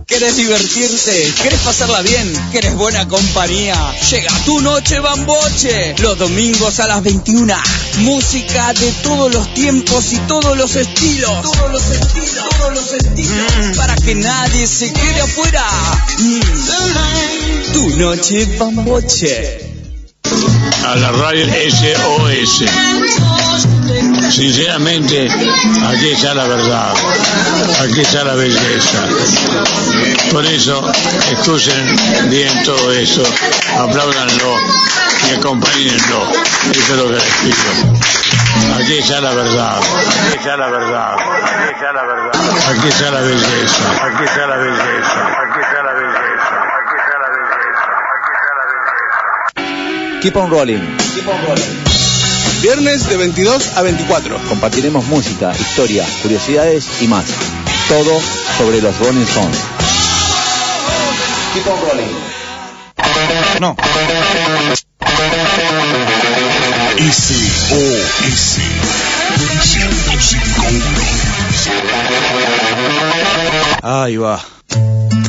[0.10, 1.34] ¿Querés divertirte?
[1.44, 2.34] ¿Querés pasarla bien?
[2.52, 3.76] ¿Querés buena compañía?
[4.10, 5.94] Llega tu noche bamboche.
[6.00, 7.54] Los domingos a las 21.
[8.00, 11.44] Música de todos los tiempos y todos los estilos.
[11.44, 12.50] Todos los estilos.
[12.58, 13.78] Todos los estilos.
[13.78, 15.64] Para que nadie se quede afuera.
[16.18, 17.74] Mm.
[17.74, 19.60] Tu noche bamboche.
[20.86, 22.64] a la radio SOS.
[24.30, 25.28] Sinceramente,
[25.90, 26.94] aquí está la verdad,
[27.84, 29.06] aquí está la belleza.
[30.32, 30.92] Por eso,
[31.32, 33.24] escuchen bien todo eso,
[33.80, 34.56] apláudanlo
[35.30, 36.32] y acompáñenlo.
[36.72, 38.00] Eso es lo que les pido.
[38.78, 42.32] Aquí está la verdad, aquí está la verdad, aquí está la verdad,
[42.70, 47.30] aquí está la belleza, aquí está la belleza, aquí está la belleza, aquí está la
[47.36, 48.66] belleza, aquí está la
[49.64, 50.22] belleza.
[50.22, 50.98] Keep on rolling.
[51.16, 52.09] Keep on rolling.
[52.62, 54.38] Viernes de 22 a 24.
[54.50, 57.26] Compartiremos música, historia, curiosidades y más.
[57.88, 58.20] Todo
[58.58, 59.58] sobre los Rolling Stones.
[61.54, 62.08] Keep on rolling.
[63.62, 63.78] No.
[67.12, 68.60] SOS.
[69.38, 70.86] 1051.
[73.82, 74.59] Ahí va.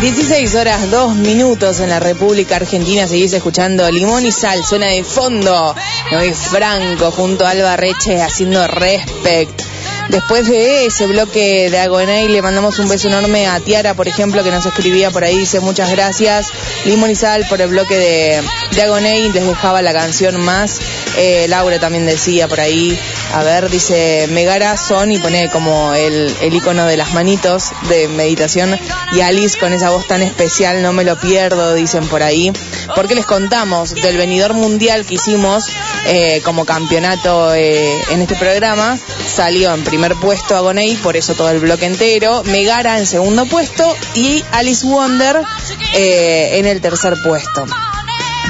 [0.00, 3.08] 16 horas 2 minutos en la República Argentina.
[3.08, 4.64] Seguís escuchando Limón y Sal.
[4.64, 5.74] Suena de fondo.
[6.16, 9.60] Hoy Franco junto a Alba Reche haciendo respect.
[10.08, 14.44] Después de ese bloque de Agonay le mandamos un beso enorme a Tiara, por ejemplo,
[14.44, 15.36] que nos escribía por ahí.
[15.36, 16.46] Dice muchas gracias.
[16.84, 18.42] Limón y Sal por el bloque de
[18.78, 20.80] de les dejaba la canción más.
[21.16, 22.96] Eh, Laura también decía por ahí,
[23.34, 28.08] a ver, dice Megara son y pone como el, el icono de las manitos de
[28.08, 28.78] meditación
[29.12, 32.52] y Alice con esa voz tan especial, no me lo pierdo, dicen por ahí.
[32.94, 35.64] Porque les contamos del venidor mundial que hicimos
[36.06, 41.50] eh, como campeonato eh, en este programa, salió en primer puesto Agoney, por eso todo
[41.50, 45.42] el bloque entero, Megara en segundo puesto y Alice Wonder
[45.94, 47.66] eh, en el tercer puesto.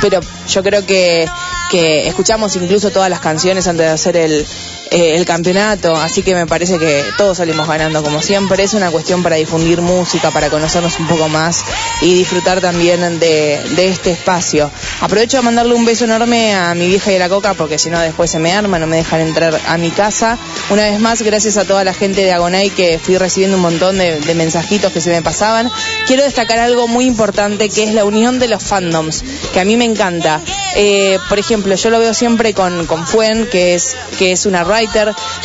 [0.00, 1.28] Pero yo creo que,
[1.68, 4.46] que escuchamos incluso todas las canciones antes de hacer el,
[4.90, 8.62] eh, el campeonato, así que me parece que todos salimos ganando como siempre.
[8.62, 11.62] Es una cuestión para difundir música, para conocernos un poco más
[12.00, 14.70] y disfrutar también de, este espacio.
[15.00, 17.90] Aprovecho a mandarle un beso enorme a mi vieja y a la coca porque si
[17.90, 20.38] no después se me arma, no me dejan entrar a mi casa.
[20.70, 23.98] Una vez más, gracias a toda la gente de Agonay que fui recibiendo un montón
[23.98, 25.70] de, mensajitos que se me pasaban.
[26.06, 29.22] Quiero destacar algo muy importante que es la unión de los fandoms,
[29.52, 30.40] que a mí me encanta.
[30.76, 34.64] Eh, por ejemplo, yo lo veo siempre con, Fuen, que es, que es una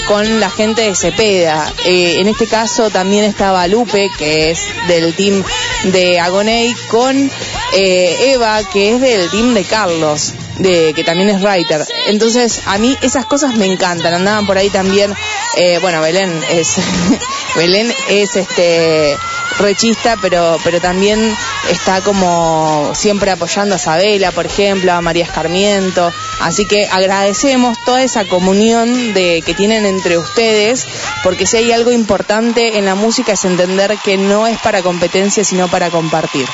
[0.08, 1.72] con la gente de Cepeda.
[1.86, 5.44] Eh, en este caso también estaba Lupe, que es del team
[5.86, 7.32] de Agoney, con
[7.74, 10.34] eh, Eva, que es del team de Carlos.
[10.60, 11.84] De, que también es writer.
[12.10, 14.14] Entonces, a mí esas cosas me encantan.
[14.14, 15.12] Andaban por ahí también,
[15.58, 16.76] eh, bueno, Belén es,
[17.56, 19.18] Belén es este,
[19.60, 21.36] rechista, pero, pero también
[21.70, 26.12] está como siempre apoyando a Sabela, por ejemplo, a María Escarmiento.
[26.42, 30.86] Así que agradecemos toda esa comunión de, que tienen entre ustedes,
[31.24, 35.44] porque si hay algo importante en la música es entender que no es para competencia,
[35.44, 36.48] sino para compartir.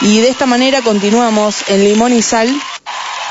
[0.00, 2.54] Y de esta manera continuamos en Limón y Sal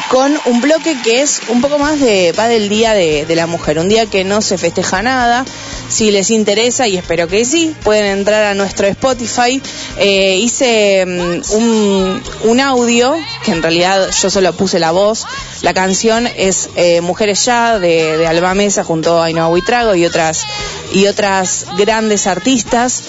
[0.09, 3.79] con un bloque que es un poco más de, va del Día de, la Mujer,
[3.79, 5.45] un día que no se festeja nada.
[5.89, 9.61] Si les interesa, y espero que sí, pueden entrar a nuestro Spotify.
[9.97, 15.25] Eh, hice um, un, un, audio, que en realidad yo solo puse la voz.
[15.61, 20.43] La canción es eh, Mujeres Ya, de, Alba Mesa, junto a Ainhoa Huitrago y otras,
[20.93, 23.03] y otras grandes artistas.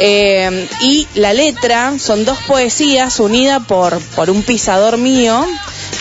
[0.00, 5.46] Eh, y la letra son dos poesías unidas por, por un pisador mío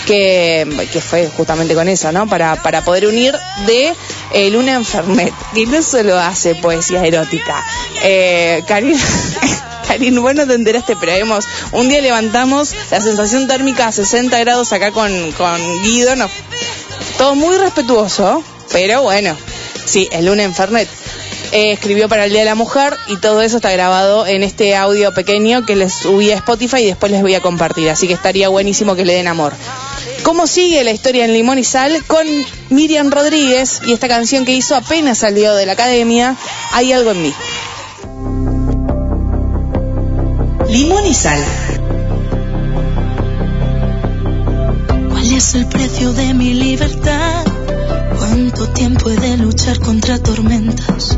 [0.06, 2.28] que, fue justamente con eso, ¿no?
[2.28, 3.36] Para, para poder unir
[3.68, 3.94] de
[4.34, 7.64] eh, Luna Enfermet, que no solo hace poesía erótica.
[8.04, 8.98] Eh, Karin,
[9.88, 14.72] Karin, bueno te enteraste, pero vemos, un día levantamos la sensación térmica a 60 grados
[14.74, 16.30] acá con, con Guido, no,
[17.18, 19.36] todo muy respetuoso, pero bueno,
[19.86, 21.01] sí, el Luna Enfermet.
[21.52, 24.74] Eh, escribió para el Día de la Mujer y todo eso está grabado en este
[24.76, 27.90] audio pequeño que les subí a Spotify y después les voy a compartir.
[27.90, 29.54] Así que estaría buenísimo que le den amor.
[30.24, 32.06] ¿Cómo sigue la historia en Limón y Sal?
[32.06, 32.26] Con
[32.70, 36.38] Miriam Rodríguez y esta canción que hizo apenas salió de la academia,
[36.72, 37.34] Hay algo en mí.
[40.70, 41.44] Limón y Sal.
[45.10, 47.44] ¿Cuál es el precio de mi libertad?
[48.18, 51.18] ¿Cuánto tiempo he de luchar contra tormentas?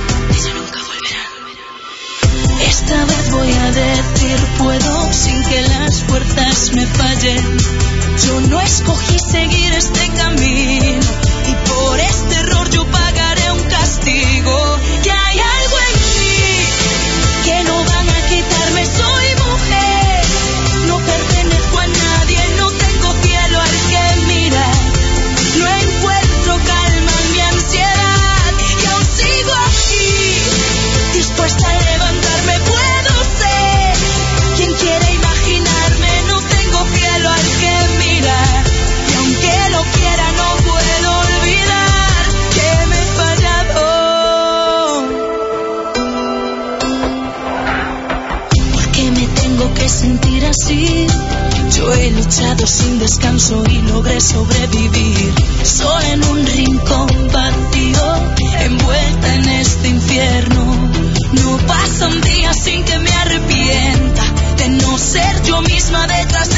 [2.91, 7.57] Esta vez voy a decir puedo sin que las fuerzas me fallen.
[8.27, 10.99] Yo no escogí seguir este camino
[11.47, 14.77] y por este error yo pagaré un castigo.
[52.11, 55.33] He luchado sin descanso y logré sobrevivir.
[55.63, 58.15] Soy en un rincón vacío,
[58.59, 60.89] envuelta en este infierno.
[61.33, 64.23] No pasa un día sin que me arrepienta
[64.57, 66.50] de no ser yo misma detrás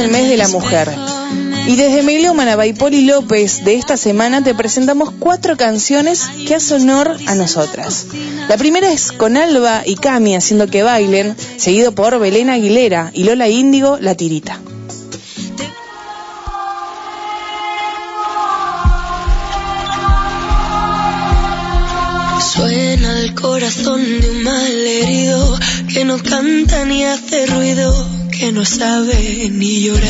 [0.00, 0.90] el mes de la mujer.
[1.66, 6.88] Y desde Melómana y Poli López de esta semana te presentamos cuatro canciones que hacen
[6.88, 8.06] honor a nosotras.
[8.48, 13.24] La primera es con Alba y Cami haciendo que bailen, seguido por Belén Aguilera y
[13.24, 14.58] Lola Índigo, La Tirita.
[22.54, 25.58] Suena el corazón de un mal herido
[25.92, 30.08] que no canta ni hace ruido, que no sabe ni llorar.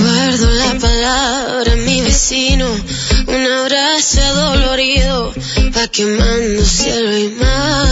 [0.00, 2.66] Guardo la palabra mi vecino,
[3.28, 5.32] un abrazo dolorido,
[5.76, 7.82] va quemando cielo y mar.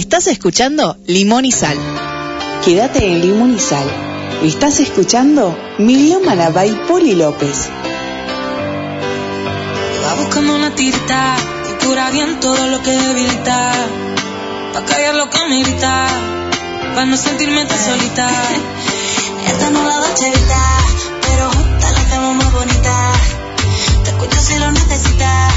[0.00, 1.76] Estás escuchando Limón y Sal.
[2.64, 3.86] Quédate en Limón y Sal.
[4.42, 7.68] Estás escuchando Milómana by Poli López.
[10.02, 11.36] Va buscando una tirita
[11.66, 13.72] que cura bien todo lo que debilita.
[14.72, 16.06] Pa' callar lo que me grita,
[16.94, 18.30] pa' no sentirme tan solita.
[19.48, 20.62] Esta no la dochelita,
[21.26, 23.12] pero juntas la hacemos más bonita.
[24.04, 25.52] Te escucho si lo necesitas,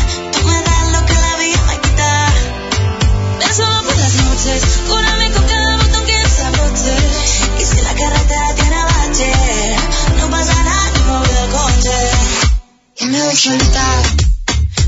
[4.45, 6.95] noches, cúrame con cada botón que se abroche.
[7.59, 9.33] Y si la carretera tiene bache,
[10.19, 11.97] no pasa nada, yo me voy del coche.
[12.99, 13.85] Y me voy solita.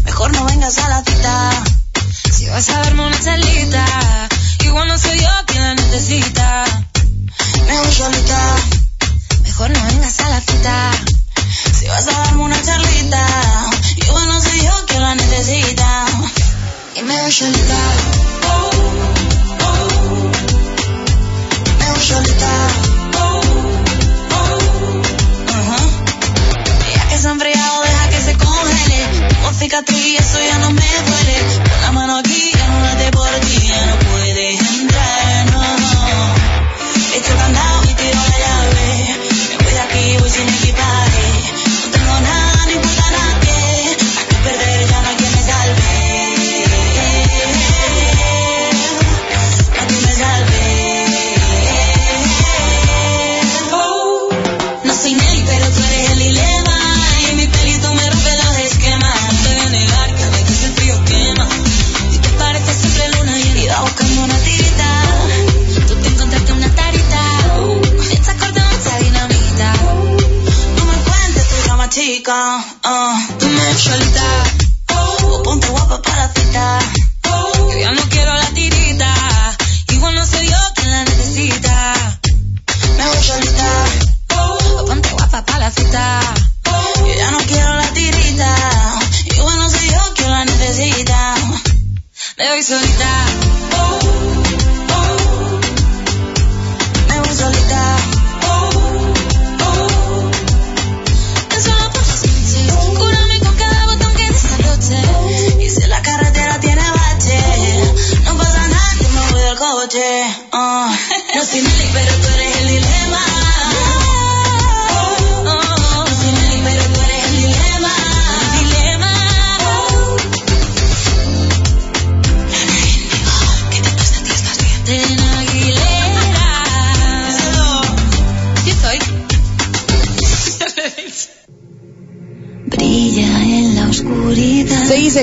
[0.03, 1.63] Mejor no vengas a la cita.
[2.33, 3.85] Si vas a darme una charlita,
[4.65, 6.65] igual no soy yo quien la necesita.
[7.67, 8.55] Me voy solita.
[9.43, 10.91] Mejor no vengas a la cita.
[11.79, 13.25] Si vas a darme una charlita,
[13.95, 16.05] igual no soy yo quien la necesita.
[16.95, 17.77] Y me voy solita.
[18.47, 19.24] Oh.
[22.01, 22.67] Solita.
[26.95, 29.05] Ya que se ha enfriado, deja que se congele.
[29.29, 31.37] Tengo cicatriz, eso ya no me duele.
[31.69, 34.04] Pon la mano aquí, ya no late por ti, ya no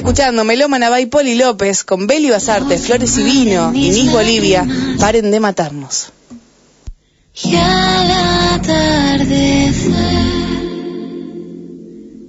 [0.02, 4.66] escuchando Melómana by Poli López con Beli Basarte, Flores y Vino y Nick Bolivia.
[4.98, 6.08] Paren de matarnos.
[7.44, 8.10] Y al
[8.54, 9.92] atardecer,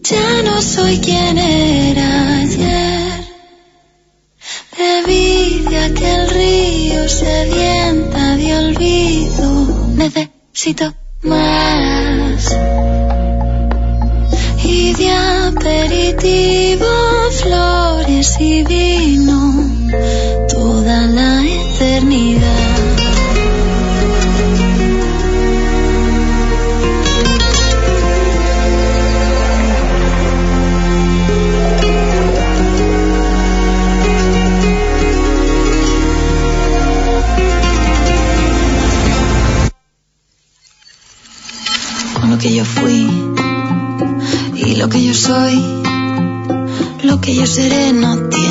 [0.04, 3.24] ya no soy quien era ayer.
[4.78, 9.88] Bebí de aquel río sedienta de olvido.
[9.96, 10.94] Necesito
[11.24, 12.56] más.
[14.64, 19.43] Y de aperitivo flores y vino.
[47.56, 48.43] 忘れなって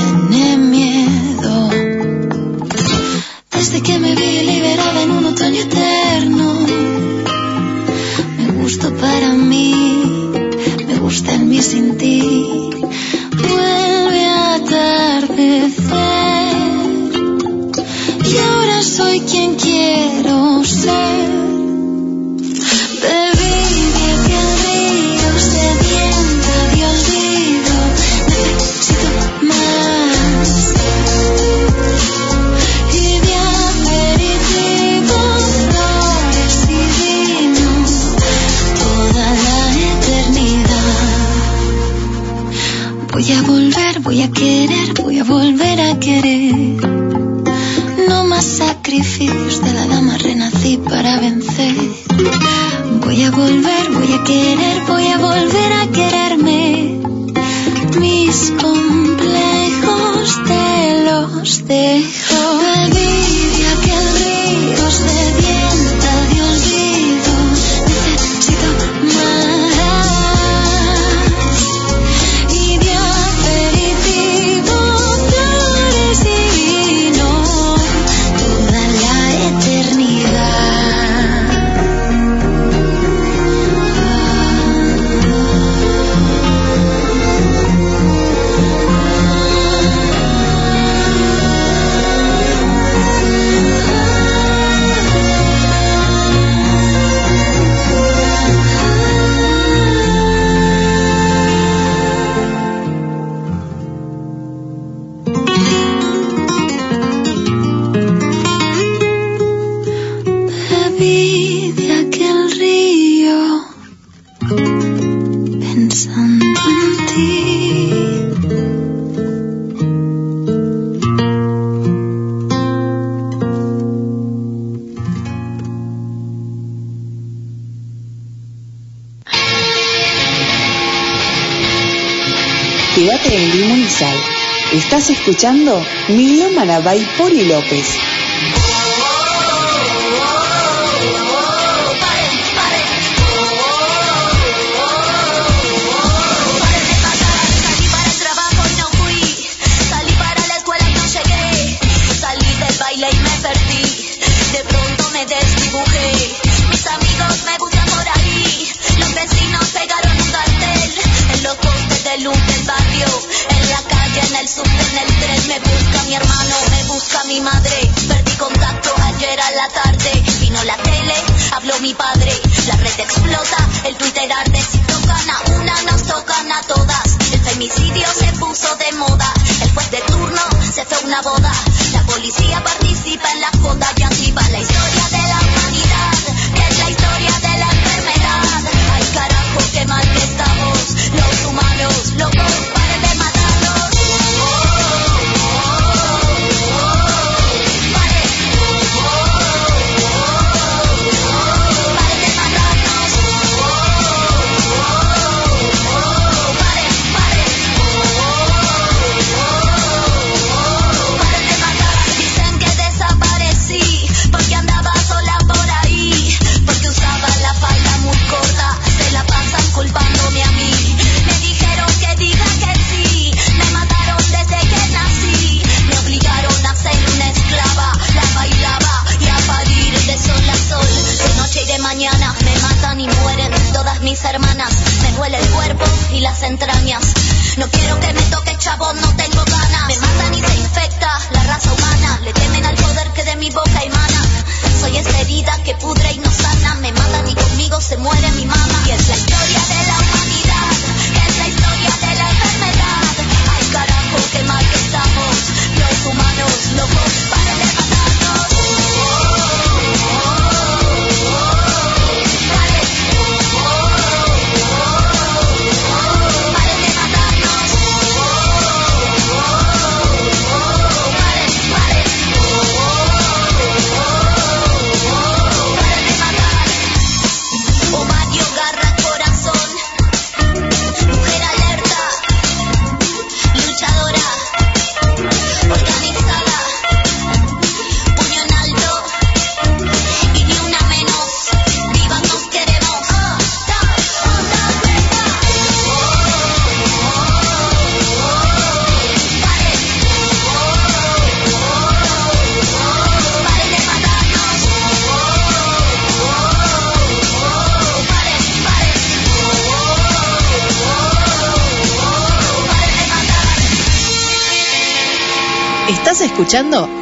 [135.43, 138.02] escuchando Milómana by Poli López.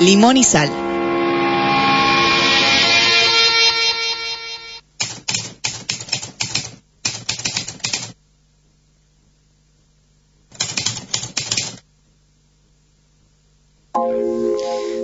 [0.01, 0.71] Limón y Sal.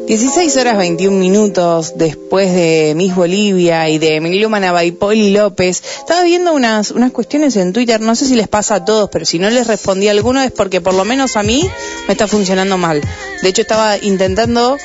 [0.07, 5.83] Dieciséis horas 21 minutos después de Miss Bolivia y de Emilio Manaba y Poli López,
[5.99, 9.27] estaba viendo unas, unas cuestiones en Twitter, no sé si les pasa a todos, pero
[9.27, 11.69] si no les respondí alguno es porque por lo menos a mí
[12.07, 13.03] me está funcionando mal.
[13.47, 14.77] De hecho estaba intentando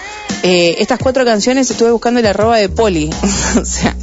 [0.43, 3.09] eh, estas cuatro canciones, estuve buscando el arroba de Poli,
[3.59, 3.95] o sea,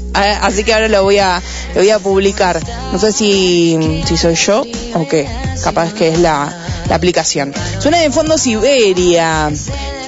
[0.43, 1.41] así que ahora lo voy a,
[1.77, 2.61] lo voy a publicar.
[2.91, 4.65] No sé si, si soy yo
[4.95, 5.29] o qué,
[5.63, 6.53] capaz que es la,
[6.89, 7.55] la aplicación.
[7.79, 9.49] Suena de fondo Siberia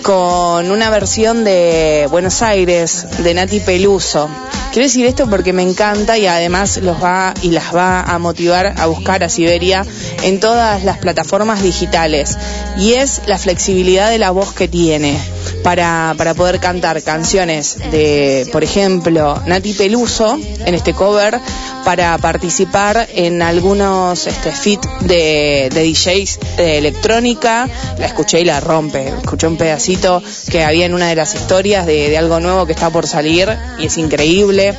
[0.02, 4.28] con una versión de Buenos Aires de Nati Peluso.
[4.72, 8.74] Quiero decir esto porque me encanta y además los va y las va a motivar
[8.78, 9.84] a buscar a Siberia
[10.22, 12.38] en todas las plataformas digitales.
[12.78, 15.18] Y es la flexibilidad de la voz que tiene
[15.62, 21.41] para, para poder cantar canciones de, por ejemplo, Nati Peluso en este cover
[21.85, 27.69] para participar en algunos este, fit de, de DJs de electrónica.
[27.99, 29.09] La escuché y la rompe.
[29.09, 32.73] Escuché un pedacito que había en una de las historias de, de algo nuevo que
[32.73, 33.49] está por salir
[33.79, 34.77] y es increíble.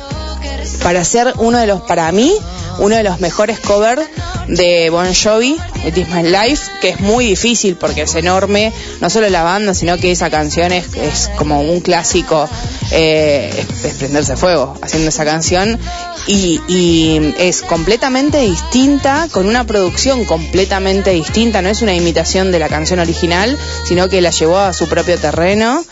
[0.82, 2.32] Para ser uno de los, para mí,
[2.78, 4.02] uno de los mejores covers
[4.48, 5.56] de Bon Jovi,
[5.86, 9.74] It Is My Life, que es muy difícil porque es enorme, no solo la banda,
[9.74, 12.48] sino que esa canción es, es como un clásico,
[12.90, 15.78] eh, es, prenderse fuego haciendo esa canción.
[16.26, 22.58] Y, y es completamente distinta, con una producción completamente distinta, no es una imitación de
[22.58, 25.84] la canción original, sino que la llevó a su propio terreno.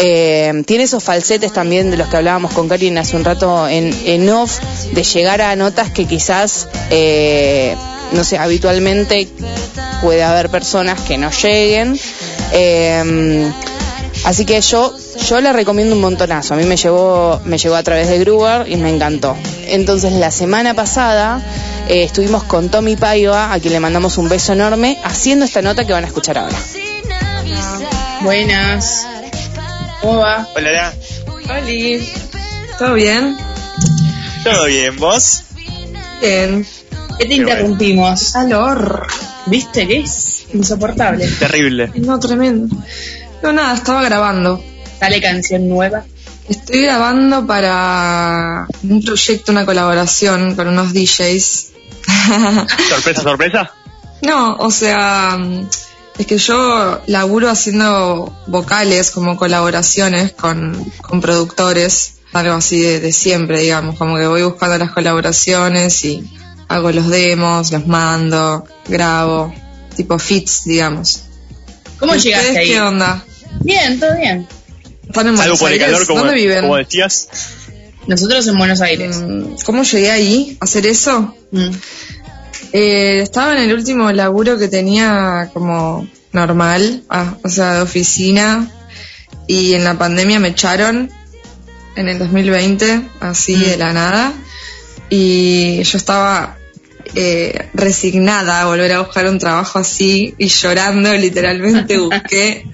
[0.00, 4.30] Eh, tiene esos falsetes también de los que hablábamos con Karin hace un rato en,
[4.30, 4.60] off,
[4.92, 7.74] de llegar a notas que quizás, eh,
[8.12, 9.28] no sé, habitualmente
[10.00, 11.98] puede haber personas que no lleguen.
[12.52, 13.50] Eh,
[14.24, 14.94] así que yo,
[15.28, 16.54] yo la recomiendo un montonazo.
[16.54, 19.36] A mí me llegó, me llegó a través de Gruber y me encantó.
[19.66, 21.42] Entonces la semana pasada
[21.88, 25.84] eh, estuvimos con Tommy Paiva, a quien le mandamos un beso enorme, haciendo esta nota
[25.84, 26.56] que van a escuchar ahora.
[28.22, 29.06] Buenas.
[30.00, 30.48] ¿Cómo va?
[30.54, 30.94] Hola,
[31.50, 32.08] Oli.
[32.78, 33.36] ¿Todo bien?
[34.44, 34.96] ¿todo bien?
[34.96, 35.42] ¿Vos?
[36.20, 36.66] Bien.
[37.18, 38.32] ¿Qué te interrumpimos?
[38.32, 39.06] Calor.
[39.46, 41.26] ¿Viste que es insoportable?
[41.38, 41.90] Terrible.
[41.96, 42.74] No, tremendo.
[43.42, 44.62] No, nada, estaba grabando.
[45.00, 46.04] ¿Sale canción nueva?
[46.48, 51.72] Estoy grabando para un proyecto, una colaboración con unos DJs.
[52.88, 53.72] ¿Sorpresa, sorpresa?
[54.22, 55.38] No, o sea,
[56.18, 63.12] es que yo laburo haciendo vocales como colaboraciones con, con productores, algo así de, de
[63.12, 66.28] siempre, digamos, como que voy buscando las colaboraciones y
[66.68, 69.54] hago los demos, los mando, grabo,
[69.96, 71.22] tipo fits, digamos.
[71.98, 72.72] ¿Cómo ¿Y llegaste ustedes ahí?
[72.74, 73.24] qué onda?
[73.60, 74.46] Bien, todo bien.
[75.06, 75.86] ¿Están en Buenos por el Aires?
[75.90, 76.60] calor, como, ¿Dónde viven?
[76.62, 77.28] como decías.
[78.06, 79.16] Nosotros en Buenos Aires.
[79.18, 81.34] Mm, ¿Cómo llegué ahí a hacer eso?
[81.50, 81.70] Mm.
[82.72, 88.68] Eh, estaba en el último laburo que tenía como normal, ah, o sea, de oficina,
[89.46, 91.10] y en la pandemia me echaron
[91.96, 93.60] en el 2020, así Mm.
[93.60, 94.32] de la nada,
[95.10, 96.56] y yo estaba
[97.14, 102.66] eh, resignada a volver a buscar un trabajo así y llorando literalmente busqué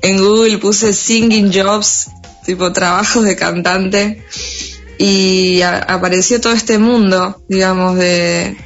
[0.00, 2.08] en Google puse singing jobs
[2.46, 4.24] tipo trabajos de cantante
[4.96, 8.56] y a- apareció todo este mundo digamos de,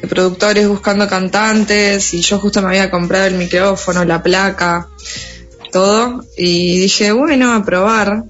[0.00, 4.88] de productores buscando cantantes y yo justo me había comprado el micrófono la placa
[5.72, 8.24] todo y dije bueno a probar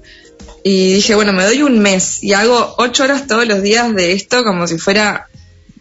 [0.63, 4.13] y dije bueno me doy un mes y hago ocho horas todos los días de
[4.13, 5.29] esto como si fuera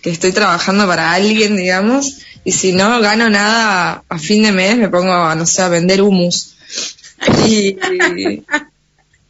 [0.02, 4.76] que estoy trabajando para alguien, digamos, y si no gano nada a fin de mes
[4.76, 6.54] me pongo, a, no sé, a vender humus.
[7.48, 7.76] Y,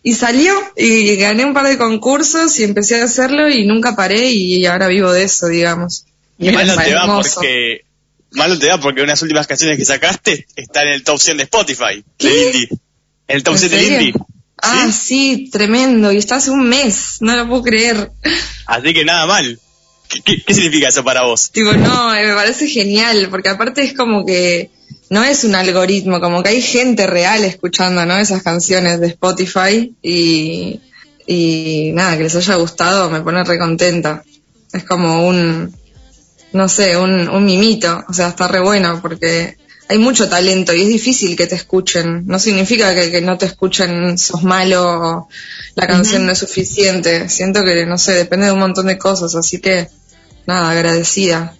[0.02, 4.30] y salió, y gané un par de concursos y empecé a hacerlo y nunca paré
[4.30, 6.04] y ahora vivo de eso, digamos.
[6.38, 7.84] Y mal no te va porque...
[8.32, 11.38] Mal no te va porque unas últimas canciones que sacaste están en el top 100
[11.38, 12.04] de Spotify.
[12.18, 12.68] Del indie.
[13.26, 14.00] En el top ¿En 100 del serio?
[14.00, 14.14] indie.
[14.60, 18.10] Ah, sí, tremendo, y está hace un mes, no lo puedo creer.
[18.66, 19.58] Así que nada mal.
[20.08, 21.50] ¿Qué, qué, qué significa eso para vos?
[21.52, 24.70] Tipo, no, eh, me parece genial, porque aparte es como que
[25.10, 28.18] no es un algoritmo, como que hay gente real escuchando, ¿no?
[28.18, 30.80] Esas canciones de Spotify y,
[31.26, 34.24] y nada, que les haya gustado me pone re contenta.
[34.72, 35.74] Es como un,
[36.52, 39.56] no sé, un, un mimito, o sea, está re bueno porque
[39.88, 42.26] hay mucho talento y es difícil que te escuchen.
[42.26, 45.28] No significa que, que no te escuchen sos malo o
[45.74, 47.28] la canción no es suficiente.
[47.28, 49.88] Siento que, no sé, depende de un montón de cosas, así que
[50.46, 51.54] nada, agradecida.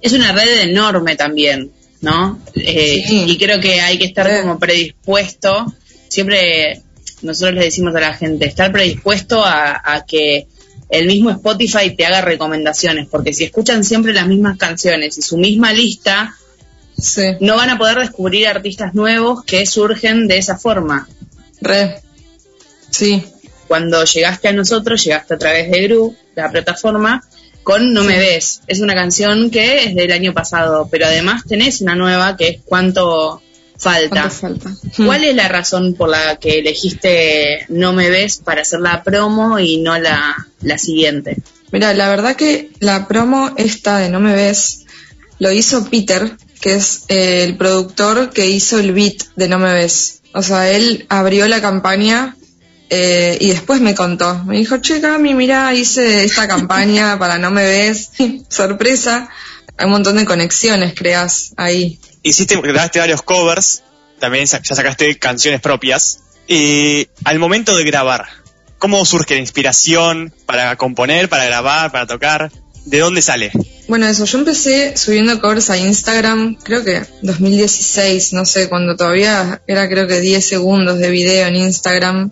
[0.00, 1.70] Es una red enorme también.
[2.04, 2.38] ¿no?
[2.54, 3.24] Eh, Sí.
[3.26, 5.74] Y creo que hay que estar como predispuesto,
[6.08, 6.82] siempre
[7.22, 10.46] nosotros le decimos a la gente, estar predispuesto a, a que
[10.88, 15.36] el mismo Spotify te haga recomendaciones, porque si escuchan siempre las mismas canciones y su
[15.36, 16.36] misma lista,
[17.40, 21.08] no van a poder descubrir artistas nuevos que surgen de esa forma.
[21.60, 22.00] Re.
[22.90, 23.24] Sí.
[23.66, 27.24] Cuando llegaste a nosotros, llegaste a través de Gru, la plataforma,
[27.62, 28.60] con No Me Ves.
[28.66, 32.60] Es una canción que es del año pasado, pero además tenés una nueva que es
[32.64, 33.42] Cuánto
[33.78, 34.08] Falta.
[34.08, 34.70] ¿Cuánto falta?
[34.96, 39.58] ¿Cuál es la razón por la que elegiste No Me Ves para hacer la promo
[39.58, 41.42] y no la, la siguiente?
[41.72, 44.84] Mira, la verdad que la promo esta de No Me Ves
[45.38, 49.72] lo hizo Peter, que es eh, el productor que hizo el beat de No Me
[49.72, 50.20] Ves.
[50.32, 52.36] O sea, él abrió la campaña
[52.90, 54.44] eh, y después me contó.
[54.44, 58.10] Me dijo, che, Cami, mira, hice esta campaña para No Me Ves.
[58.48, 59.28] Sorpresa.
[59.76, 61.98] Hay un montón de conexiones, creas ahí.
[62.26, 63.82] Hiciste, grabaste varios covers,
[64.18, 66.20] también ya sacaste canciones propias.
[66.48, 68.24] Y al momento de grabar,
[68.78, 72.50] ¿cómo surge la inspiración para componer, para grabar, para tocar?
[72.86, 73.52] ¿De dónde sale?
[73.88, 79.60] Bueno, eso, yo empecé subiendo covers a Instagram, creo que 2016, no sé, cuando todavía
[79.66, 82.30] era creo que 10 segundos de video en Instagram.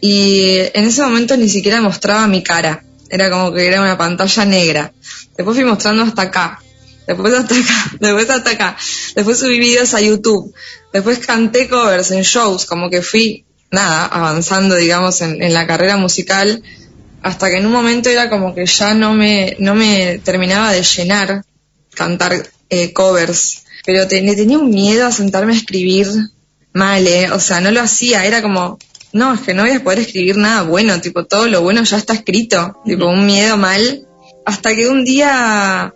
[0.00, 4.46] Y en ese momento ni siquiera mostraba mi cara, era como que era una pantalla
[4.46, 4.92] negra.
[5.36, 6.62] Después fui mostrando hasta acá,
[7.06, 8.76] después hasta acá, después hasta acá.
[9.14, 10.54] Después subí videos a YouTube,
[10.92, 15.96] después canté covers en shows, como que fui, nada, avanzando, digamos, en, en la carrera
[15.96, 16.62] musical
[17.26, 20.84] hasta que en un momento era como que ya no me, no me terminaba de
[20.84, 21.42] llenar
[21.92, 26.06] cantar eh, covers, pero tenía un miedo a sentarme a escribir
[26.72, 27.32] mal, ¿eh?
[27.32, 28.78] o sea, no lo hacía, era como,
[29.12, 31.96] no, es que no voy a poder escribir nada bueno, tipo, todo lo bueno ya
[31.96, 34.06] está escrito, tipo, un miedo mal,
[34.44, 35.94] hasta que un día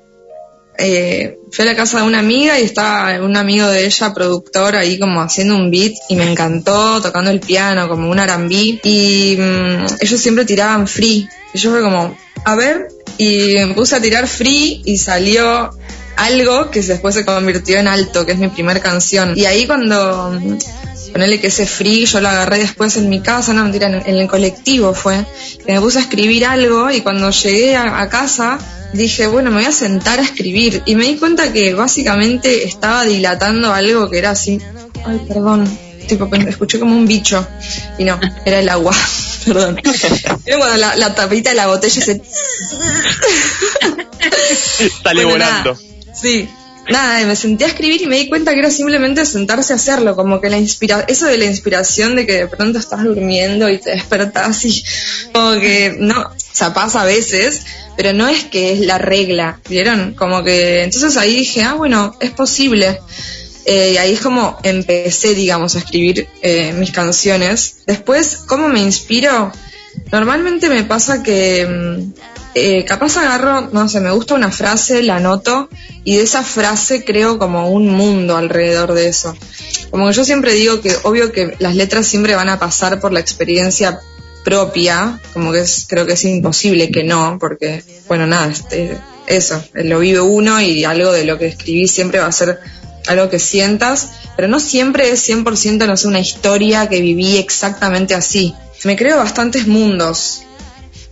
[0.81, 4.77] eh, fui a la casa de una amiga y estaba un amigo de ella, productor,
[4.77, 9.36] ahí como haciendo un beat y me encantó, tocando el piano como un R&B y
[9.39, 12.89] mm, ellos siempre tiraban free y yo fue como, a ver,
[13.19, 15.70] y me puse a tirar free y salió
[16.16, 19.32] algo que después se convirtió en alto, que es mi primer canción.
[19.36, 20.59] Y ahí cuando mm,
[21.12, 24.16] Ponele que ese free yo lo agarré después en mi casa, no mentira, en, en
[24.16, 25.24] el colectivo fue.
[25.65, 28.59] Que me puse a escribir algo y cuando llegué a, a casa
[28.93, 30.82] dije, bueno, me voy a sentar a escribir.
[30.87, 34.61] Y me di cuenta que básicamente estaba dilatando algo que era así.
[35.05, 35.69] Ay, perdón.
[36.07, 37.47] Tipo, escuché como un bicho.
[37.99, 38.95] Y no, era el agua.
[39.45, 39.81] perdón.
[40.45, 42.23] Era cuando la, la tapita de la botella se.
[45.03, 45.78] Sale Bueno, volando.
[46.12, 46.49] Sí.
[46.90, 50.16] Nada, me senté a escribir y me di cuenta que era simplemente sentarse a hacerlo,
[50.16, 53.78] como que la inspira eso de la inspiración de que de pronto estás durmiendo y
[53.78, 54.82] te despertás y
[55.32, 57.62] como que no, o sea, pasa a veces,
[57.96, 60.14] pero no es que es la regla, ¿vieron?
[60.14, 63.00] Como que entonces ahí dije, ah, bueno, es posible.
[63.66, 67.82] Eh, y ahí es como empecé, digamos, a escribir eh, mis canciones.
[67.86, 69.52] Después, ¿cómo me inspiro?
[70.10, 75.16] Normalmente me pasa que mm, eh, capaz agarro, no sé, me gusta una frase, la
[75.16, 75.68] anoto
[76.05, 79.35] y de esa frase creo como un mundo alrededor de eso.
[79.90, 83.12] Como que yo siempre digo que obvio que las letras siempre van a pasar por
[83.12, 84.01] la experiencia
[84.44, 89.62] propia, como que es, creo que es imposible que no, porque, bueno, nada, este, eso,
[89.74, 92.60] lo vive uno y algo de lo que escribí siempre va a ser
[93.06, 98.14] algo que sientas, pero no siempre es 100% no sé, una historia que viví exactamente
[98.14, 98.55] así.
[98.85, 100.43] Me creo bastantes mundos,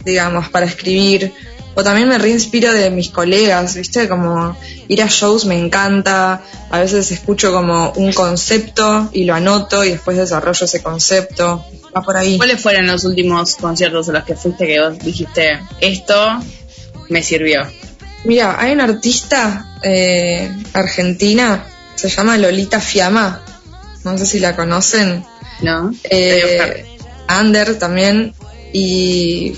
[0.09, 1.33] digamos, para escribir.
[1.75, 4.09] O también me reinspiro de mis colegas, ¿viste?
[4.09, 4.57] Como
[4.89, 6.43] ir a shows me encanta.
[6.71, 11.65] A veces escucho como un concepto y lo anoto y después desarrollo ese concepto.
[11.97, 12.37] Va por ahí.
[12.37, 16.41] ¿Cuáles fueron los últimos conciertos a los que fuiste que vos dijiste, esto
[17.11, 17.61] me sirvió?
[18.25, 21.65] Mira, hay una artista eh, argentina,
[21.95, 23.43] se llama Lolita Fiamma.
[24.03, 25.25] No sé si la conocen.
[25.63, 25.93] No.
[26.11, 26.85] Eh,
[27.29, 28.35] Ander también.
[28.73, 29.57] Y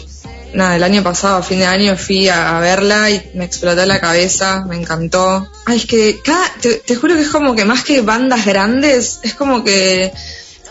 [0.55, 4.01] nada, el año pasado, a fin de año, fui a, verla y me explotó la
[4.01, 5.51] cabeza, me encantó.
[5.67, 9.35] Ay, es que cada, te, juro que es como que más que bandas grandes, es
[9.35, 10.13] como que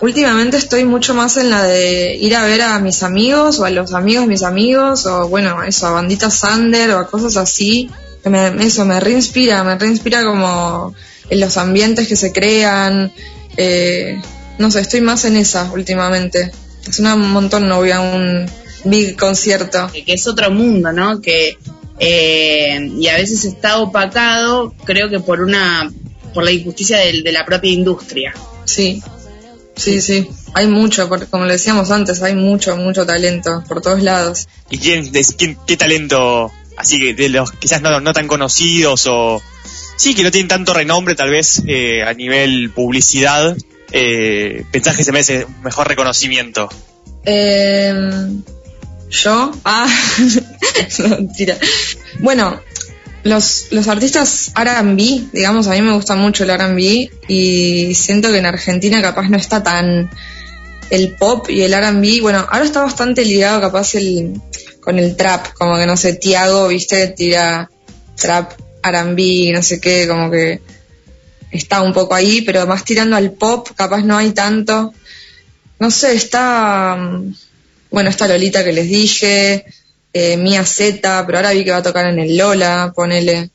[0.02, 3.70] últimamente estoy mucho más en la de ir a ver a mis amigos o a
[3.70, 7.90] los amigos de mis amigos o bueno, eso, a banditas Sander o a cosas así.
[8.24, 10.94] Que me, eso me reinspira, me reinspira como
[11.30, 13.12] en los ambientes que se crean.
[13.56, 14.22] Eh,
[14.58, 16.52] no sé, estoy más en esa últimamente.
[17.00, 18.46] Una- un montón, no voy a un
[18.86, 19.90] big concierto.
[19.92, 21.22] que es otro mundo, ¿no?
[21.22, 21.58] Que
[22.00, 25.92] eh, y a veces está opacado, creo que por una
[26.34, 28.34] por la injusticia del- de, la propia industria.
[28.66, 29.02] Sí,
[29.76, 30.30] sí, sí.
[30.54, 34.48] Hay mucho, porque como le decíamos antes, hay mucho, mucho talento por todos lados.
[34.70, 39.06] ¿Y quién, de- quién- qué talento, así que de los quizás no, no tan conocidos
[39.08, 39.42] o
[39.98, 43.58] Sí, que no tienen tanto renombre tal vez eh, a nivel publicidad.
[43.92, 46.70] Eh, ¿Pensás que se merece un mejor reconocimiento?
[47.26, 47.94] Eh,
[49.10, 49.90] yo, ah.
[52.20, 52.62] Bueno,
[53.24, 58.38] los, los artistas R&B, digamos, a mí me gusta mucho el R&B y siento que
[58.38, 60.10] en Argentina capaz no está tan
[60.90, 64.42] el pop y el R&B, bueno, ahora está bastante ligado capaz el
[64.80, 67.70] con el trap, como que no sé, Tiago, viste, tira
[68.16, 68.54] trap
[68.84, 70.62] R&B, no sé qué, como que
[71.52, 74.94] está un poco ahí, pero más tirando al pop, capaz no hay tanto.
[75.80, 76.98] No sé, está,
[77.92, 79.66] bueno, está Lolita que les dije,
[80.14, 83.52] eh, Mia Z, pero ahora vi que va a tocar en el Lola, ponele.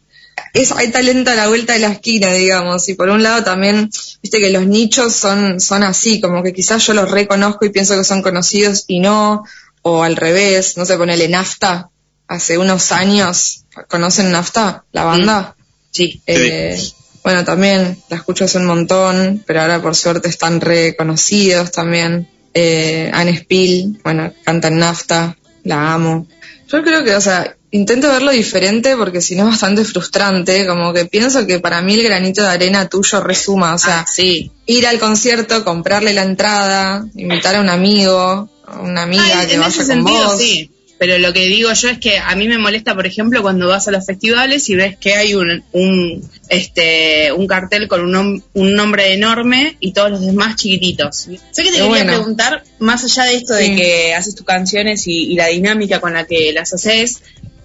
[0.52, 3.90] Es, hay talento a la vuelta de la esquina, digamos, y por un lado también,
[4.22, 7.96] viste que los nichos son, son así, como que quizás yo los reconozco y pienso
[7.96, 9.44] que son conocidos y no,
[9.82, 11.90] o al revés, no sé, ponele Nafta,
[12.28, 15.56] hace unos años, ¿conocen Nafta, la banda?
[15.90, 16.22] Sí.
[16.26, 16.80] Eh,
[17.22, 22.28] bueno, también la escucho hace un montón, pero ahora por suerte están reconocidos también.
[22.54, 26.26] Eh, Anne Spill, bueno, canta en Nafta, la amo.
[26.68, 30.92] Yo creo que, o sea, intento verlo diferente porque si no es bastante frustrante, como
[30.92, 34.50] que pienso que para mí el granito de arena tuyo resuma, o sea, sí.
[34.66, 39.54] ir al concierto, comprarle la entrada, invitar a un amigo, a una amiga Ah, que
[39.54, 40.38] en vaya ese con sentido vos.
[40.38, 40.70] sí.
[41.04, 43.86] Pero lo que digo yo es que a mí me molesta, por ejemplo, cuando vas
[43.88, 48.42] a los festivales y ves que hay un, un, este, un cartel con un, nom-
[48.54, 51.16] un nombre enorme y todos los demás chiquititos.
[51.18, 52.12] Sé que te Pero quería bueno.
[52.14, 56.14] preguntar, más allá de esto de que haces tus canciones y, y la dinámica con
[56.14, 57.20] la que las haces,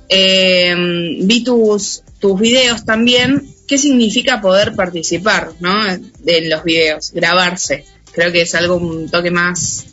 [0.10, 0.76] eh,
[1.22, 3.56] vi tus, tus videos también.
[3.70, 5.74] ¿Qué significa poder participar, no?
[6.20, 7.86] De los videos, grabarse.
[8.12, 9.86] Creo que es algo un toque más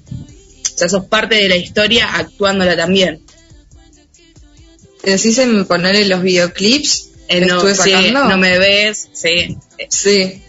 [0.74, 3.20] o sea, sos parte de la historia actuándola también.
[5.12, 9.56] Decís en ponerle los videoclips Eh, no, sí, no me ves, sí.
[9.88, 10.42] Sí.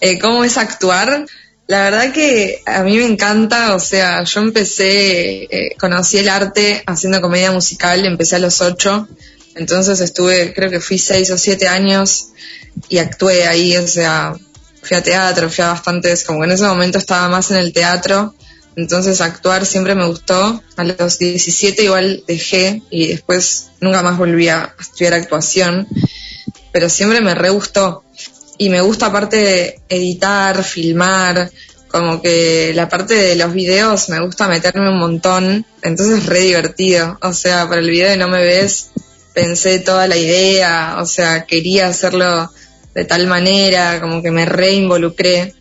[0.00, 1.26] Eh, ¿Cómo es actuar?
[1.66, 6.82] La verdad que a mí me encanta, o sea, yo empecé, eh, conocí el arte
[6.86, 9.08] haciendo comedia musical, empecé a los ocho,
[9.54, 12.28] entonces estuve, creo que fui seis o siete años
[12.88, 14.34] y actué ahí, o sea,
[14.82, 17.72] fui a teatro, fui a bastantes, como que en ese momento estaba más en el
[17.72, 18.34] teatro,
[18.76, 20.62] entonces actuar siempre me gustó.
[20.76, 25.86] A los 17 igual dejé y después nunca más volví a estudiar actuación,
[26.72, 28.04] pero siempre me re gustó.
[28.56, 31.50] Y me gusta aparte editar, filmar,
[31.88, 36.40] como que la parte de los videos me gusta meterme un montón, entonces es re
[36.40, 37.18] divertido.
[37.22, 38.90] O sea, para el video de No me ves
[39.34, 42.50] pensé toda la idea, o sea, quería hacerlo
[42.94, 45.54] de tal manera, como que me re involucré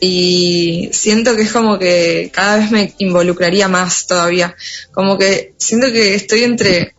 [0.00, 4.54] y siento que es como que cada vez me involucraría más todavía.
[4.92, 6.94] Como que siento que estoy entre,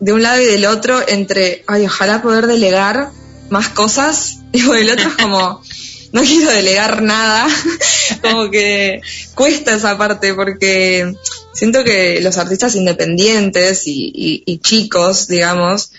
[0.00, 3.10] de un lado y del otro, entre, ay, ojalá poder delegar
[3.50, 5.62] más cosas, y por el otro es como,
[6.12, 7.46] no quiero delegar nada,
[8.22, 9.00] como que
[9.34, 11.12] cuesta esa parte porque
[11.54, 15.92] siento que los artistas independientes y, y- y chicos, digamos,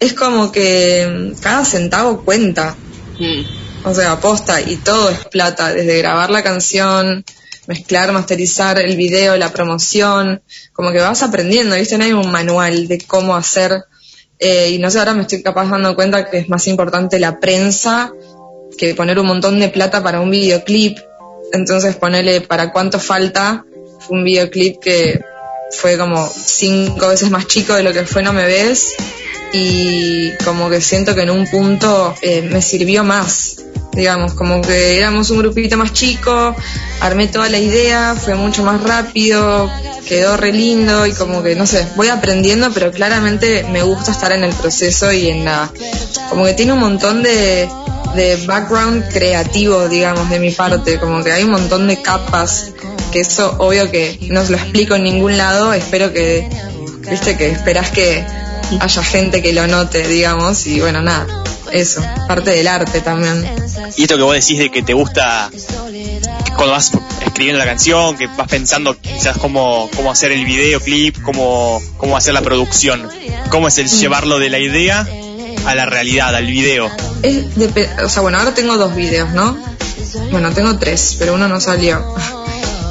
[0.00, 2.76] es como que cada centavo cuenta.
[3.84, 7.24] O sea, aposta y todo es plata, desde grabar la canción,
[7.66, 10.42] mezclar, masterizar el video, la promoción,
[10.72, 11.96] como que vas aprendiendo, ¿viste?
[11.96, 13.84] No hay un manual de cómo hacer.
[14.38, 17.40] eh, y no sé, ahora me estoy capaz dando cuenta que es más importante la
[17.40, 18.12] prensa
[18.76, 20.98] que poner un montón de plata para un videoclip.
[21.52, 23.64] Entonces ponerle para cuánto falta,
[24.08, 25.20] un videoclip que
[25.70, 28.94] fue como cinco veces más chico de lo que fue No Me Ves
[29.52, 33.56] y como que siento que en un punto eh, me sirvió más,
[33.92, 36.54] digamos, como que éramos un grupito más chico,
[37.00, 39.70] armé toda la idea, fue mucho más rápido,
[40.06, 44.32] quedó re lindo y como que, no sé, voy aprendiendo, pero claramente me gusta estar
[44.32, 45.70] en el proceso y en la,
[46.28, 47.68] como que tiene un montón de,
[48.14, 52.72] de background creativo, digamos, de mi parte, como que hay un montón de capas,
[53.12, 56.48] que eso obvio que no se lo explico en ningún lado, espero que,
[57.10, 58.24] viste, que esperás que
[58.80, 61.26] haya gente que lo note, digamos, y bueno, nada,
[61.72, 63.44] eso, parte del arte también.
[63.96, 65.50] Y esto que vos decís de que te gusta
[66.56, 66.90] cuando vas
[67.24, 72.34] escribiendo la canción, que vas pensando quizás cómo, cómo hacer el videoclip, cómo, cómo hacer
[72.34, 73.08] la producción,
[73.50, 75.06] cómo es el llevarlo de la idea
[75.66, 76.90] a la realidad, al video.
[77.22, 79.56] Es depe- o sea, bueno, ahora tengo dos videos, ¿no?
[80.30, 82.04] Bueno, tengo tres, pero uno no salió.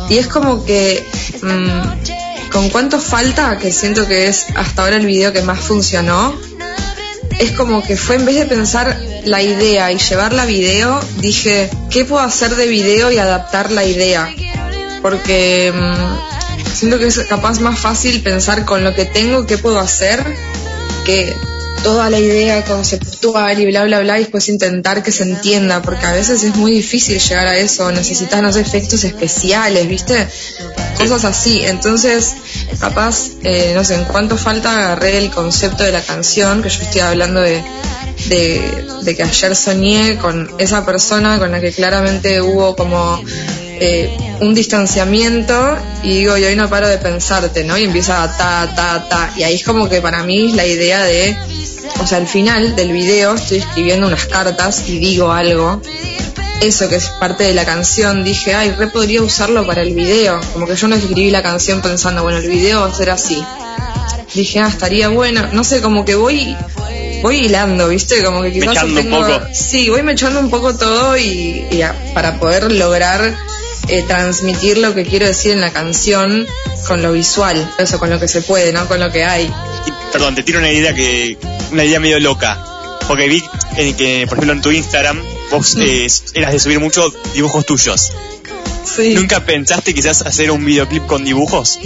[0.09, 1.05] Y es como que,
[1.41, 6.35] mm, con cuánto falta, que siento que es hasta ahora el video que más funcionó,
[7.39, 11.69] es como que fue en vez de pensar la idea y llevarla a video, dije,
[11.89, 14.33] ¿qué puedo hacer de video y adaptar la idea?
[15.01, 19.79] Porque mm, siento que es capaz más fácil pensar con lo que tengo, qué puedo
[19.79, 20.23] hacer,
[21.05, 21.35] que
[21.83, 26.05] toda la idea conceptual y bla, bla, bla, y después intentar que se entienda, porque
[26.05, 30.27] a veces es muy difícil llegar a eso, necesitas, no sé, efectos especiales, ¿viste?
[30.97, 31.61] Cosas así.
[31.63, 32.33] Entonces,
[32.79, 36.81] capaz, eh, no sé, en cuánto falta agarré el concepto de la canción, que yo
[36.81, 37.63] estoy hablando de,
[38.27, 43.21] de, de que ayer soñé con esa persona con la que claramente hubo como
[43.79, 47.77] eh, un distanciamiento y digo, y hoy no paro de pensarte, ¿no?
[47.77, 49.33] Y empieza a ta, ta, ta.
[49.37, 51.37] Y ahí es como que para mí es la idea de,
[52.01, 55.81] o sea, al final del video estoy escribiendo unas cartas y digo algo.
[56.61, 60.39] Eso que es parte de la canción, dije, ay, re podría usarlo para el video.
[60.53, 63.43] Como que yo no escribí la canción pensando, bueno, el video va a ser así.
[64.33, 65.47] Dije, ah, estaría bueno.
[65.53, 66.55] No sé, como que voy
[67.21, 68.23] voy hilando, ¿viste?
[68.23, 69.45] Como que quizás Mechando un tengo- poco.
[69.53, 73.35] Sí, voy mechando un poco todo y, y a- para poder lograr
[73.87, 76.45] eh, transmitir lo que quiero decir en la canción
[76.87, 78.87] con lo visual, eso, con lo que se puede, ¿no?
[78.87, 79.45] Con lo que hay.
[79.45, 81.37] Y, perdón, te tiro una idea que
[81.71, 82.63] una idea medio loca.
[83.07, 83.43] Porque vi
[83.77, 85.21] eh, que, por ejemplo, en tu Instagram
[85.51, 88.11] vos eh, eras de subir mucho dibujos tuyos.
[88.83, 89.13] Sí.
[89.15, 91.79] ¿Nunca pensaste quizás hacer un videoclip con dibujos?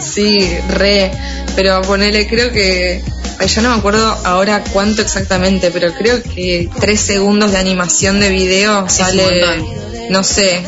[0.00, 1.10] Sí, re.
[1.56, 3.02] Pero ponele, creo que.
[3.38, 8.20] ay, yo no me acuerdo ahora cuánto exactamente, pero creo que tres segundos de animación
[8.20, 9.64] de video sale.
[10.10, 10.62] No sé.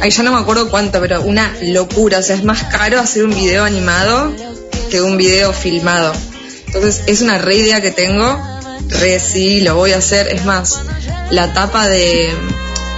[0.00, 2.18] Ay, ya no me acuerdo cuánto, pero una locura.
[2.18, 4.32] O sea, es más caro hacer un video animado
[4.90, 6.12] que un video filmado.
[6.68, 8.40] Entonces, es una re idea que tengo.
[8.88, 10.28] Re sí, lo voy a hacer.
[10.28, 10.80] Es más,
[11.30, 12.30] la tapa de.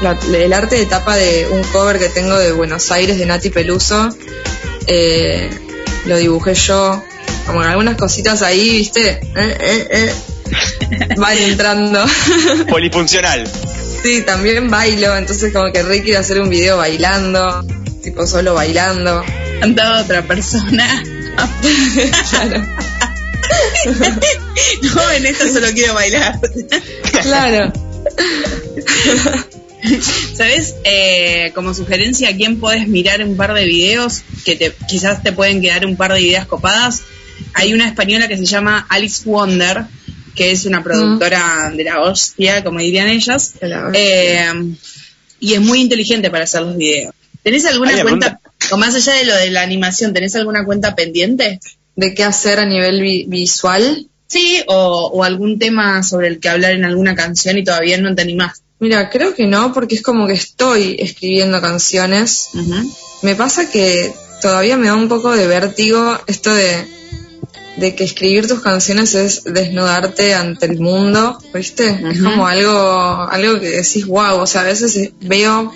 [0.02, 3.51] la- el arte de tapa de un cover que tengo de Buenos Aires de Nati
[3.51, 4.09] Peluso
[4.86, 5.51] eh,
[6.06, 7.02] lo dibujé yo,
[7.47, 9.09] como algunas cositas ahí, ¿viste?
[9.10, 11.14] Eh, eh, eh.
[11.16, 12.05] Van entrando.
[12.68, 13.47] Polifuncional.
[14.02, 17.64] sí, también bailo, entonces como que re quiero hacer un video bailando,
[18.02, 19.22] tipo solo bailando.
[19.60, 21.02] Cantaba otra persona.
[22.30, 22.62] claro.
[24.94, 26.40] no, en esto solo quiero bailar.
[27.22, 27.72] Claro.
[30.35, 30.74] ¿Sabes?
[30.85, 35.32] Eh, como sugerencia, ¿a quién podés mirar un par de videos que te, quizás te
[35.32, 37.02] pueden quedar un par de ideas copadas?
[37.55, 39.85] Hay una española que se llama Alice Wonder,
[40.35, 43.55] que es una productora de la hostia, como dirían ellas,
[43.94, 44.52] eh,
[45.40, 47.14] y es muy inteligente para hacer los videos.
[47.43, 48.40] ¿Tenés alguna Ay, cuenta,
[48.70, 51.59] o más allá de lo de la animación, ¿tenés alguna cuenta pendiente?
[52.01, 54.06] ¿De qué hacer a nivel vi- visual?
[54.27, 58.14] Sí, o, o algún tema sobre el que hablar en alguna canción y todavía no
[58.14, 58.62] te animás.
[58.78, 62.48] Mira, creo que no, porque es como que estoy escribiendo canciones.
[63.22, 66.86] Me pasa que todavía me da un poco de vértigo esto de,
[67.77, 71.89] de que escribir tus canciones es desnudarte ante el mundo, ¿viste?
[72.10, 75.72] Es como algo, algo que decís, wow, o sea, a veces veo,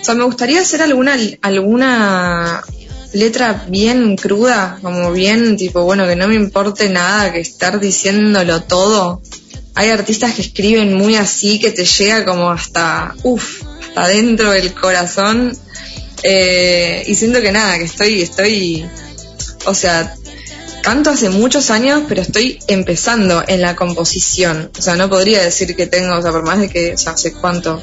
[0.00, 2.62] o sea, me gustaría hacer alguna, alguna
[3.12, 8.62] letra bien cruda, como bien tipo, bueno, que no me importe nada, que estar diciéndolo
[8.62, 9.22] todo.
[9.74, 14.74] Hay artistas que escriben muy así, que te llega como hasta, uff, hasta dentro del
[14.74, 15.56] corazón.
[16.22, 18.86] Eh, y siento que nada, que estoy, estoy,
[19.66, 20.14] o sea,
[20.82, 24.70] canto hace muchos años, pero estoy empezando en la composición.
[24.76, 27.12] O sea, no podría decir que tengo, o sea, por más de que, o sea,
[27.12, 27.80] hace cuánto,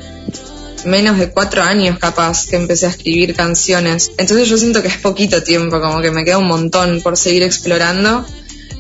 [0.86, 4.12] menos de cuatro años capaz que empecé a escribir canciones.
[4.18, 7.44] Entonces yo siento que es poquito tiempo, como que me queda un montón por seguir
[7.44, 8.26] explorando.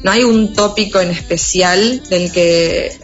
[0.03, 2.97] No hay un tópico en especial del que,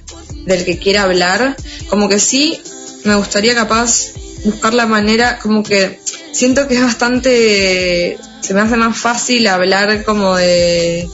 [0.46, 1.56] del que quiera hablar.
[1.90, 2.62] Como que sí,
[3.04, 4.12] me gustaría capaz
[4.44, 6.00] buscar la manera, como que
[6.32, 11.08] siento que es bastante, se me hace más fácil hablar como de,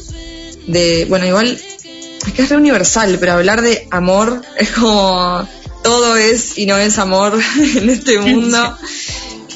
[0.67, 1.59] de, bueno, igual,
[2.25, 5.47] es que es re universal, pero hablar de amor es como,
[5.87, 7.39] todo es y no es amor
[7.77, 8.77] en este mundo.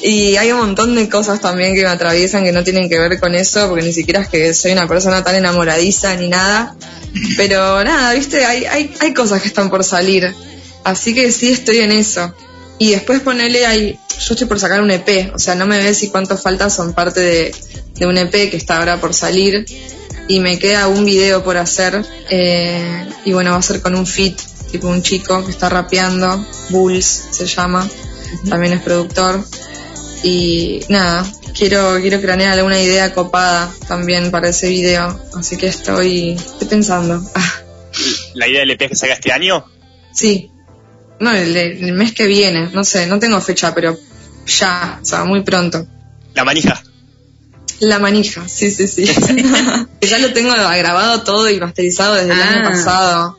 [0.00, 3.20] Y hay un montón de cosas también que me atraviesan que no tienen que ver
[3.20, 6.74] con eso, porque ni siquiera es que soy una persona tan enamoradiza ni nada.
[7.36, 10.34] Pero nada, viste, hay, hay, hay cosas que están por salir.
[10.84, 12.34] Así que sí estoy en eso.
[12.78, 15.98] Y después ponerle ahí, yo estoy por sacar un EP, o sea, no me ves
[15.98, 17.54] si cuántos falta son parte de,
[17.96, 19.66] de un EP que está ahora por salir.
[20.28, 22.02] Y me queda un video por hacer.
[22.30, 24.40] eh, y bueno, va a ser con un fit,
[24.72, 27.88] tipo un chico que está rapeando, Bulls se llama,
[28.48, 29.44] también es productor.
[30.24, 31.24] Y nada,
[31.56, 35.20] quiero, quiero cranear alguna idea copada también para ese video.
[35.36, 37.22] Así que estoy, estoy pensando.
[38.34, 39.64] ¿La idea del EP que saca este año?
[40.12, 40.48] sí.
[41.20, 43.96] No, el, el mes que viene, no sé, no tengo fecha, pero
[44.44, 45.86] ya, o sea, muy pronto.
[46.34, 46.82] La manija.
[47.78, 49.04] La manija, sí, sí, sí.
[50.00, 52.68] ya lo tengo grabado todo y masterizado desde el año Ah.
[52.70, 53.38] pasado.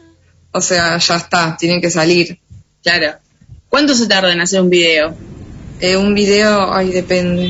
[0.53, 2.39] O sea, ya está, tiene que salir.
[2.81, 3.17] Claro.
[3.69, 5.15] ¿Cuánto se tarda en hacer un video?
[5.80, 7.49] Eh, un video, ay, depende.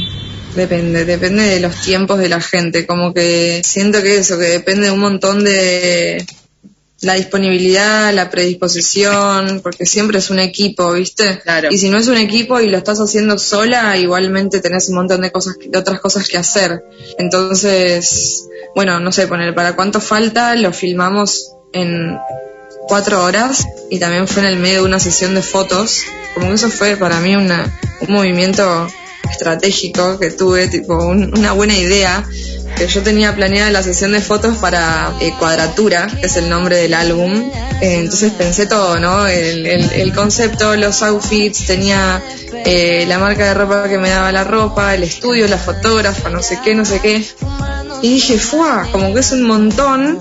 [0.55, 2.85] Depende, depende de los tiempos de la gente.
[2.85, 6.25] Como que siento que eso, que depende de un montón de,
[7.03, 11.39] la disponibilidad, la predisposición, porque siempre es un equipo, ¿viste?
[11.39, 11.69] Claro.
[11.69, 15.21] Y si no es un equipo y lo estás haciendo sola, igualmente tenés un montón
[15.21, 16.83] de cosas, de otras cosas que hacer.
[17.17, 22.17] Entonces, bueno, no sé, poner para cuánto falta, lo filmamos en
[22.87, 26.03] cuatro horas y también fue en el medio de una sesión de fotos.
[26.33, 28.87] Como que eso fue para mí una, un movimiento
[29.29, 32.25] estratégico que tuve, tipo un- una buena idea.
[32.75, 36.77] Que yo tenía planeada la sesión de fotos para eh, Cuadratura, que es el nombre
[36.77, 37.31] del álbum.
[37.81, 39.27] Eh, entonces pensé todo, ¿no?
[39.27, 42.23] El, el- el concepto, los outfits, tenía
[42.65, 46.41] eh, la marca de ropa que me daba la ropa, el estudio, la fotógrafa, no
[46.41, 47.23] sé qué, no sé qué.
[48.01, 48.87] Y dije, ¡fua!
[48.91, 50.19] Como que es un montón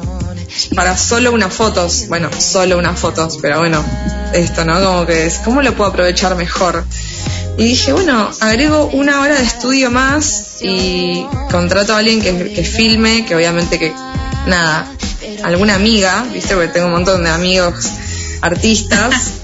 [0.74, 2.06] para solo unas fotos.
[2.08, 3.84] Bueno, solo unas fotos, pero bueno,
[4.32, 4.82] esto, ¿no?
[4.82, 6.84] Como que es, ¿cómo lo puedo aprovechar mejor?
[7.58, 12.64] Y dije, bueno, agrego una hora de estudio más y contrato a alguien que, que
[12.64, 13.92] filme, que obviamente que,
[14.46, 14.86] nada,
[15.42, 16.54] alguna amiga, ¿viste?
[16.54, 17.90] Porque tengo un montón de amigos
[18.40, 19.14] artistas.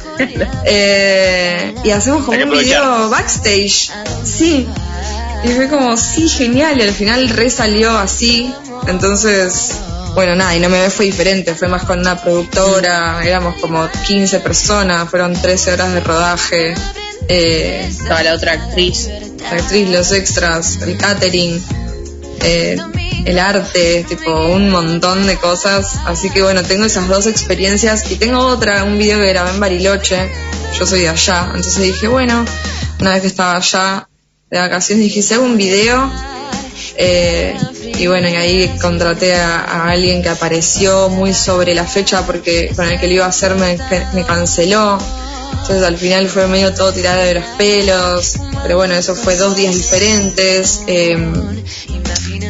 [0.65, 3.89] Eh, y hacemos como un video backstage.
[4.25, 4.67] Sí.
[5.45, 6.77] Y fue como, sí, genial.
[6.77, 8.53] Y al final re salió así.
[8.89, 9.77] Entonces,
[10.19, 11.55] bueno, nada, y no me fue diferente.
[11.55, 13.25] Fue más con una productora.
[13.25, 15.09] Éramos como 15 personas.
[15.09, 16.75] Fueron 13 horas de rodaje.
[17.29, 19.09] Eh, Estaba la otra actriz.
[19.39, 21.63] la actriz, los extras, el catering,
[22.43, 22.77] eh,
[23.27, 25.95] el arte, tipo un montón de cosas.
[26.05, 29.61] Así que bueno, tengo esas dos experiencias y tengo otra, un video que grabé en
[29.61, 30.33] Bariloche.
[30.77, 32.45] Yo soy de allá, entonces dije, bueno,
[32.99, 34.09] una vez que estaba allá
[34.51, 36.11] de vacaciones, dije, si hago un video.
[37.01, 37.57] Eh,
[37.97, 42.89] y bueno, y ahí contraté a, alguien que apareció muy sobre la fecha porque con
[42.89, 44.99] el que lo iba a hacer me, canceló.
[45.53, 49.55] Entonces al final fue medio todo tirado de los pelos, pero bueno, eso fue dos
[49.55, 50.83] días diferentes.
[50.89, 51.17] eh,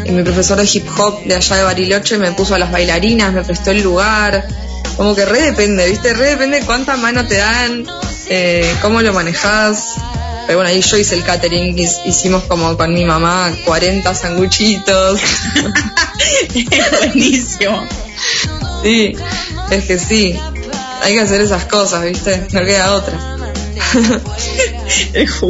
[0.04, 3.34] y mi profesor de hip hop de allá de Bariloche me puso a las bailarinas,
[3.34, 4.48] me prestó el lugar.
[4.96, 6.14] Como que re depende, ¿viste?
[6.14, 7.86] Re depende cuánta mano te dan,
[8.30, 9.96] eh, cómo lo manejas.
[10.48, 15.20] Pero bueno, ahí yo hice el catering, hicimos como con mi mamá 40 sanguchitos.
[17.00, 17.86] Buenísimo.
[18.82, 19.14] Sí,
[19.70, 20.34] es que sí,
[21.02, 22.46] hay que hacer esas cosas, ¿viste?
[22.52, 23.36] No queda otra.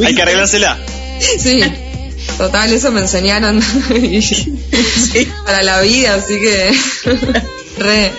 [0.04, 0.76] Hay que arreglársela.
[1.38, 1.60] Sí,
[2.36, 4.58] total, eso me enseñaron y-
[5.44, 6.72] para la vida, así que
[7.78, 8.12] re.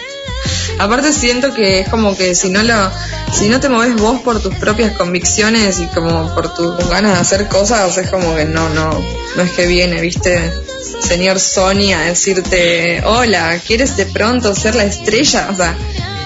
[0.80, 2.90] Aparte siento que es como que si no lo,
[3.34, 7.20] si no te moves vos por tus propias convicciones y como por tus ganas de
[7.20, 8.90] hacer cosas, es como que no, no,
[9.36, 10.54] no es que viene, viste,
[11.02, 15.50] señor Sony a decirte, hola, ¿quieres de pronto ser la estrella?
[15.52, 15.76] O sea,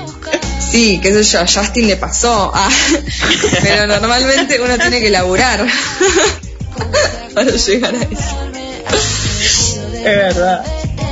[0.72, 2.70] sí, qué sé yo, a Justin le pasó, ah,
[3.64, 5.66] pero normalmente uno tiene que laburar
[7.34, 8.38] para llegar a eso.
[9.96, 10.64] Es verdad.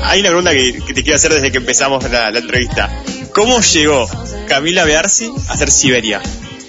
[0.04, 2.90] Hay una pregunta que, te quiero hacer desde que empezamos la, la entrevista.
[3.34, 4.08] ¿Cómo llegó
[4.48, 6.22] Camila Bearsi a hacer Siberia?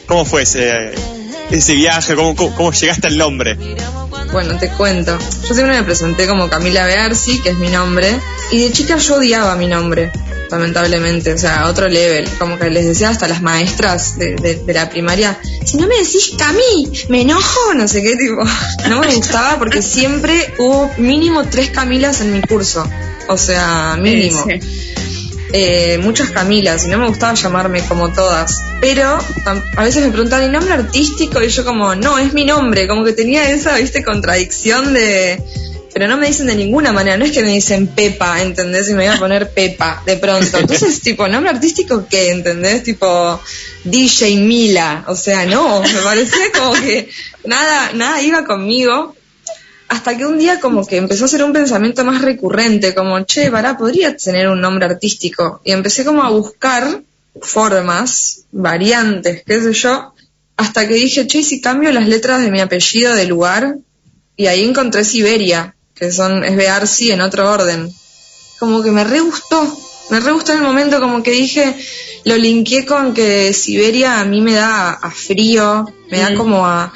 [0.06, 0.92] ¿Cómo fue ese,
[1.50, 2.14] ese viaje?
[2.14, 3.56] ¿Cómo, cómo, cómo llegaste al nombre?
[4.32, 5.18] Bueno, te cuento.
[5.46, 8.18] Yo siempre me presenté como Camila Bearsi, que es mi nombre,
[8.50, 10.10] y de chica yo odiaba mi nombre,
[10.50, 12.26] lamentablemente, o sea, a otro level.
[12.38, 15.96] Como que les decía hasta las maestras de, de- de la primaria, si no me
[15.96, 18.42] decís Cami, me enojo, no sé qué, tipo.
[18.88, 22.88] No me gustaba porque siempre hubo mínimo tres Camilas en mi curso.
[23.28, 24.44] O sea, mínimo.
[24.46, 24.60] Sí,
[25.54, 28.62] Eh, muchas Camilas y no me gustaba llamarme como todas.
[28.80, 29.18] Pero
[29.76, 31.42] a veces me preguntaban, ¿y nombre artístico?
[31.42, 32.88] Y yo como, no, es mi nombre.
[32.88, 35.42] Como que tenía esa, viste, contradicción de...
[35.92, 38.88] Pero no me dicen de ninguna manera, no es que me dicen Pepa, ¿entendés?
[38.88, 40.58] Y me voy a poner Pepa de pronto.
[40.58, 42.30] Entonces, tipo, ¿nombre artístico qué?
[42.30, 42.82] ¿Entendés?
[42.82, 43.38] Tipo,
[43.84, 45.04] DJ Mila.
[45.08, 47.10] O sea, no, me parecía como que
[47.44, 49.14] nada, nada iba conmigo
[49.92, 53.50] hasta que un día como que empezó a ser un pensamiento más recurrente, como, che,
[53.50, 55.60] pará, podría tener un nombre artístico.
[55.64, 57.02] Y empecé como a buscar
[57.42, 60.14] formas, variantes, qué sé yo,
[60.56, 63.76] hasta que dije, che, ¿y si cambio las letras de mi apellido de lugar,
[64.34, 67.92] y ahí encontré Siberia, que son, es Bearsi en otro orden.
[68.58, 69.60] Como que me re gustó,
[70.08, 71.76] me re gustó en el momento, como que dije,
[72.24, 76.66] lo linké con que Siberia a mí me da a, a frío, me da como
[76.66, 76.94] a,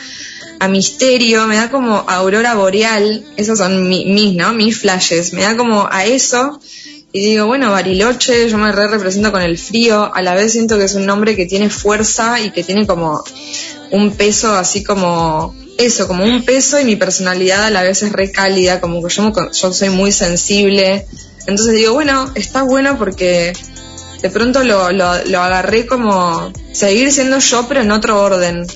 [0.58, 4.52] a misterio, me da como a aurora boreal, esos son mi- mis, ¿no?
[4.52, 6.60] Mis flashes, me da como a eso.
[7.12, 10.76] Y digo, bueno, Bariloche, yo me re represento con el frío, a la vez siento
[10.78, 13.22] que es un nombre que tiene fuerza y que tiene como
[13.90, 18.12] un peso así como eso, como un peso y mi personalidad a la vez es
[18.12, 21.06] re cálida, como que yo, yo soy muy sensible.
[21.46, 23.52] Entonces digo, bueno, está bueno porque
[24.20, 28.66] de pronto lo, lo, lo agarré como seguir siendo yo pero en otro orden.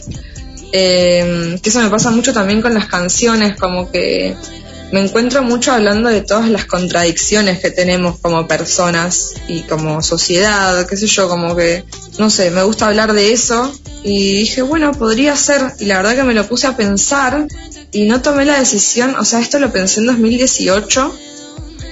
[0.72, 4.36] Eh, que eso me pasa mucho también con las canciones, como que
[4.92, 10.86] me encuentro mucho hablando de todas las contradicciones que tenemos como personas y como sociedad,
[10.86, 11.84] qué sé yo, como que,
[12.18, 13.72] no sé, me gusta hablar de eso
[14.02, 17.47] y dije, bueno, podría ser, y la verdad que me lo puse a pensar
[17.92, 21.14] y no tomé la decisión, o sea, esto lo pensé en 2018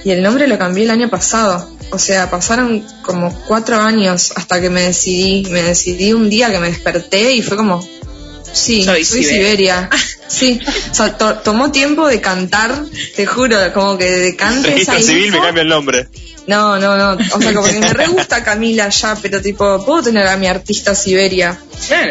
[0.03, 1.69] y el nombre lo cambié el año pasado.
[1.91, 5.47] O sea, pasaron como cuatro años hasta que me decidí.
[5.49, 7.85] Me decidí un día que me desperté y fue como,
[8.53, 9.89] sí, soy, Siberia.
[10.29, 10.59] Sí,
[10.91, 12.71] o sea, to- tomó tiempo de cantar,
[13.15, 16.07] te juro, como que de cante esa Registro civil me cambia el nombre.
[16.45, 17.13] No, no, no.
[17.35, 20.45] O sea, como que me re gusta Camila ya, pero tipo, puedo tener a mi
[20.45, 21.57] artista Siberia.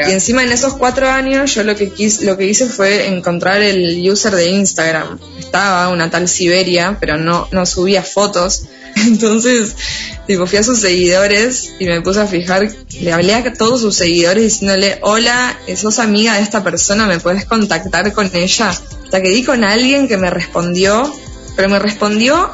[0.09, 3.62] Y encima en esos cuatro años yo lo que quis, lo que hice fue encontrar
[3.62, 5.19] el user de Instagram.
[5.49, 8.65] Estaba una tal Siberia, pero no, no subía fotos.
[8.97, 9.75] Entonces,
[10.27, 12.70] tipo, fui a sus seguidores y me puse a fijar,
[13.01, 17.47] le hablé a todos sus seguidores diciéndole, hola, sos amiga de esta persona, ¿me puedes
[17.47, 18.69] contactar con ella?
[18.69, 21.11] Hasta que di con alguien que me respondió,
[21.57, 22.53] pero me respondió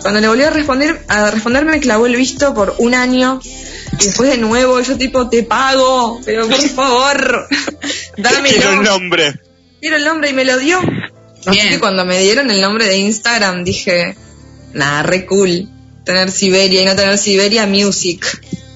[0.00, 4.04] cuando le volví a responder, a responder me clavó el visto por un año y
[4.04, 7.48] después de nuevo yo tipo te pago, pero por favor,
[8.14, 9.34] Quiero el nombre.
[9.80, 10.80] Quiero el nombre y me lo dio.
[11.46, 14.16] Así que cuando me dieron el nombre de Instagram dije,
[14.74, 15.68] nada, re cool
[16.04, 18.24] tener Siberia y no tener Siberia Music.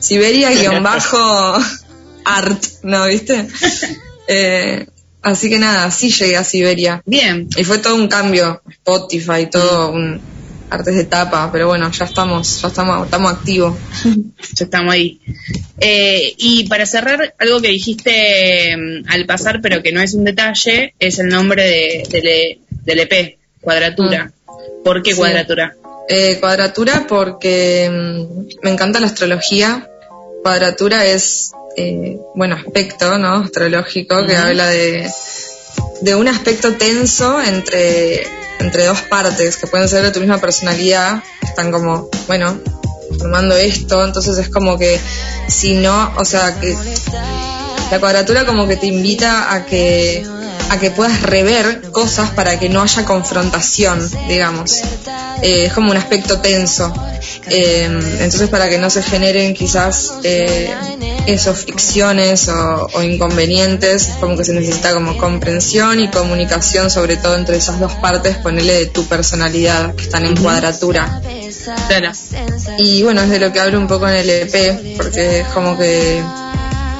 [0.00, 1.58] Siberia guion bajo
[2.24, 3.06] art, ¿no?
[3.06, 3.48] ¿Viste?
[4.26, 4.86] Eh,
[5.20, 7.02] así que nada, sí llegué a Siberia.
[7.04, 7.46] Bien.
[7.58, 10.18] Y fue todo un cambio, Spotify, todo un
[10.70, 13.76] artes de tapa, pero bueno, ya estamos, ya estamos, estamos activos.
[14.56, 15.20] Ya estamos ahí.
[15.80, 20.22] Eh, y para cerrar, algo que dijiste mm, al pasar, pero que no es un
[20.24, 24.30] detalle, es el nombre de, del E- del EP, Cuadratura.
[24.84, 25.16] ¿Por qué Sí.
[25.16, 25.74] Cuadratura?
[26.08, 29.88] Eh, cuadratura porque mm, me encanta la astrología.
[30.42, 33.36] Cuadratura es, eh, bueno, aspecto, ¿no?
[33.36, 35.10] Astrológico que habla de,
[36.02, 38.22] de un aspecto tenso entre,
[38.64, 42.58] entre dos partes que pueden ser de tu misma personalidad, están como, bueno,
[43.18, 44.98] formando esto, entonces es como que
[45.48, 46.76] si no, o sea, que
[47.90, 50.26] la cuadratura como que te invita a que
[50.70, 54.80] a que puedas rever cosas para que no haya confrontación, digamos.
[55.42, 56.92] Eh, es como un aspecto tenso.
[57.50, 60.74] Eh, entonces para que no se generen quizás eh,
[61.26, 67.16] esos fricciones o, o inconvenientes, es como que se necesita como comprensión y comunicación, sobre
[67.16, 71.20] todo entre esas dos partes, ponerle de tu personalidad, que están en cuadratura.
[71.88, 72.12] Claro.
[72.78, 75.76] Y bueno, es de lo que hablo un poco en el EP, porque es como
[75.76, 76.22] que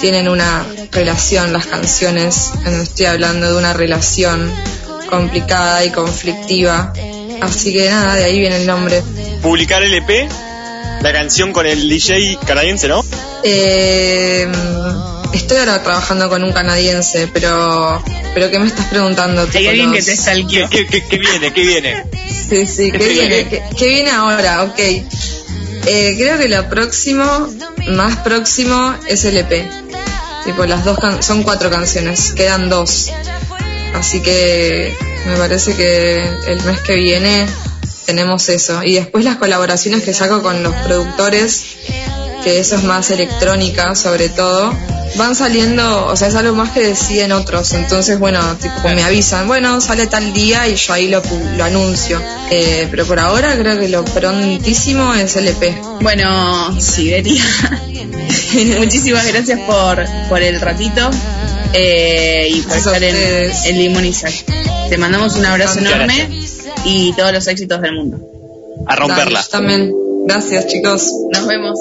[0.00, 2.50] tienen una relación las canciones,
[2.82, 4.52] estoy hablando de una relación
[5.08, 6.92] complicada y conflictiva.
[7.40, 9.02] Así que nada, de ahí viene el nombre.
[9.42, 10.28] Publicar el EP,
[11.02, 13.04] la canción con el DJ canadiense, ¿no?
[13.42, 14.46] Eh,
[15.34, 18.02] estoy ahora trabajando con un canadiense, pero
[18.34, 19.46] pero ¿qué me estás preguntando?
[19.54, 20.68] Hay alguien que te stalkeó.
[20.70, 21.52] ¿Qué, qué, qué viene?
[21.52, 22.04] ¿Qué viene?
[22.48, 23.48] Sí, sí, ¿qué viene?
[23.48, 24.62] ¿Qué, qué viene ahora?
[24.64, 24.78] Ok.
[24.78, 27.24] Eh, creo que lo próximo,
[27.88, 29.66] más próximo, es el EP.
[30.46, 33.10] Tipo, las dos can- son cuatro canciones, quedan dos.
[33.94, 34.94] Así que
[35.26, 37.46] me parece que el mes que viene
[38.04, 38.82] tenemos eso.
[38.82, 41.76] Y después las colaboraciones que saco con los productores,
[42.42, 44.72] que eso es más electrónica sobre todo,
[45.16, 47.72] van saliendo, o sea, es algo más que deciden otros.
[47.72, 51.22] Entonces, bueno, tipo, me avisan, bueno, sale tal día y yo ahí lo,
[51.56, 52.20] lo anuncio.
[52.50, 55.74] Eh, pero por ahora creo que lo prontísimo es el EP.
[56.00, 57.42] Bueno, Siberia.
[58.78, 61.10] Muchísimas gracias por, por el ratito
[61.72, 63.16] eh, y por estar en,
[63.64, 64.32] en Limón y Sal.
[64.88, 66.28] Te mandamos un abrazo Muchas enorme
[66.84, 68.18] y todos los éxitos del mundo.
[68.86, 69.40] A romperla.
[69.40, 69.92] Dale, yo también.
[70.26, 71.10] Gracias, chicos.
[71.32, 71.78] Nos vemos.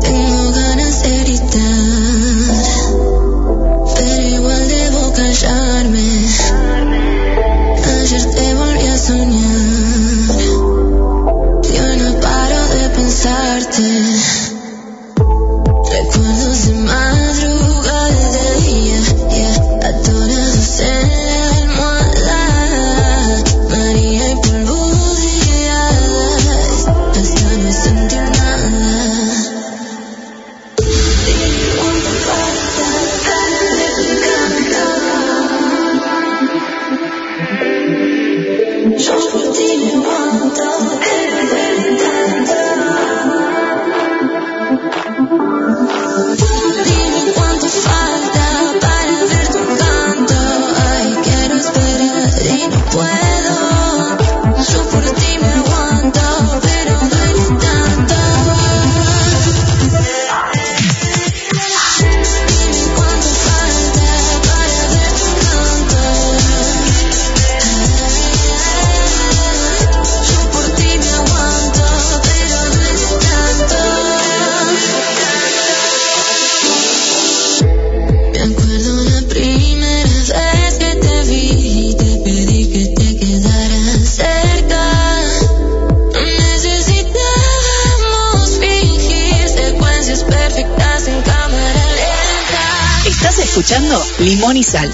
[0.00, 1.54] Tengo ganas de gritar,
[3.96, 6.53] pero igual debo callarme.
[93.24, 94.90] Escuchando Limón y Sal.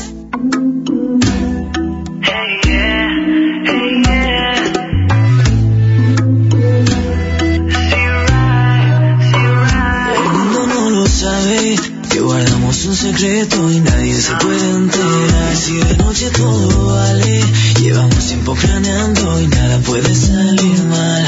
[10.15, 11.77] El mundo no lo sabe
[12.11, 15.57] que guardamos un secreto y nadie se puede enterar.
[15.57, 17.45] Si de noche todo vale,
[17.81, 21.27] llevamos tiempo planeando y nada puede salir mal.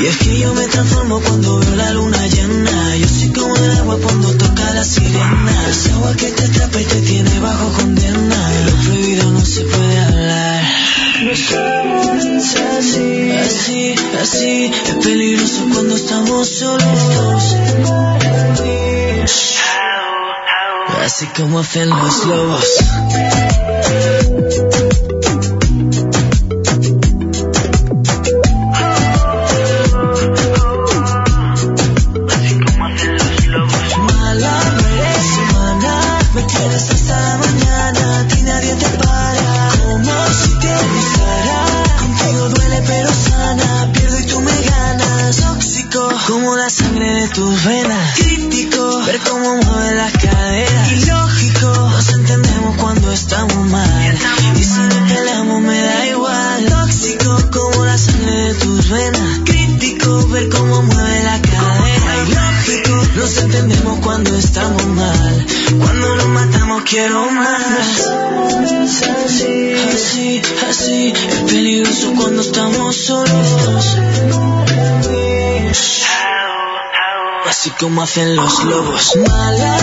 [0.00, 2.25] Y es que yo me transformo cuando veo la luna
[16.06, 17.56] estamos solos.
[21.04, 24.35] Así como hacen los lobos.
[78.16, 79.14] Hacen los lobos.
[79.28, 79.75] Mala,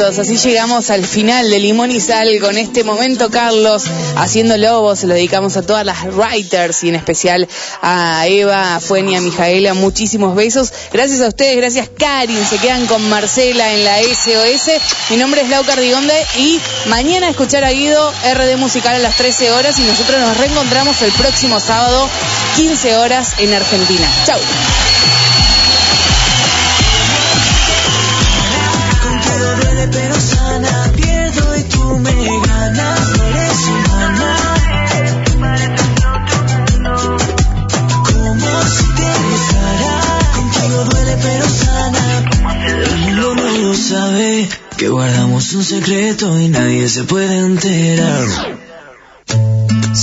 [0.00, 3.82] así llegamos al final de Limón y Sal con este momento, Carlos,
[4.16, 7.48] haciendo lobos, se lo dedicamos a todas las writers y en especial
[7.82, 10.72] a Eva, a Fuenia, a Mijaela, muchísimos besos.
[10.92, 15.10] Gracias a ustedes, gracias Karin, se quedan con Marcela en la SOS.
[15.10, 19.50] Mi nombre es Lau Cardigonde y mañana escuchar a Guido RD Musical a las 13
[19.50, 22.08] horas y nosotros nos reencontramos el próximo sábado,
[22.56, 24.08] 15 horas en Argentina.
[24.24, 24.38] Chau.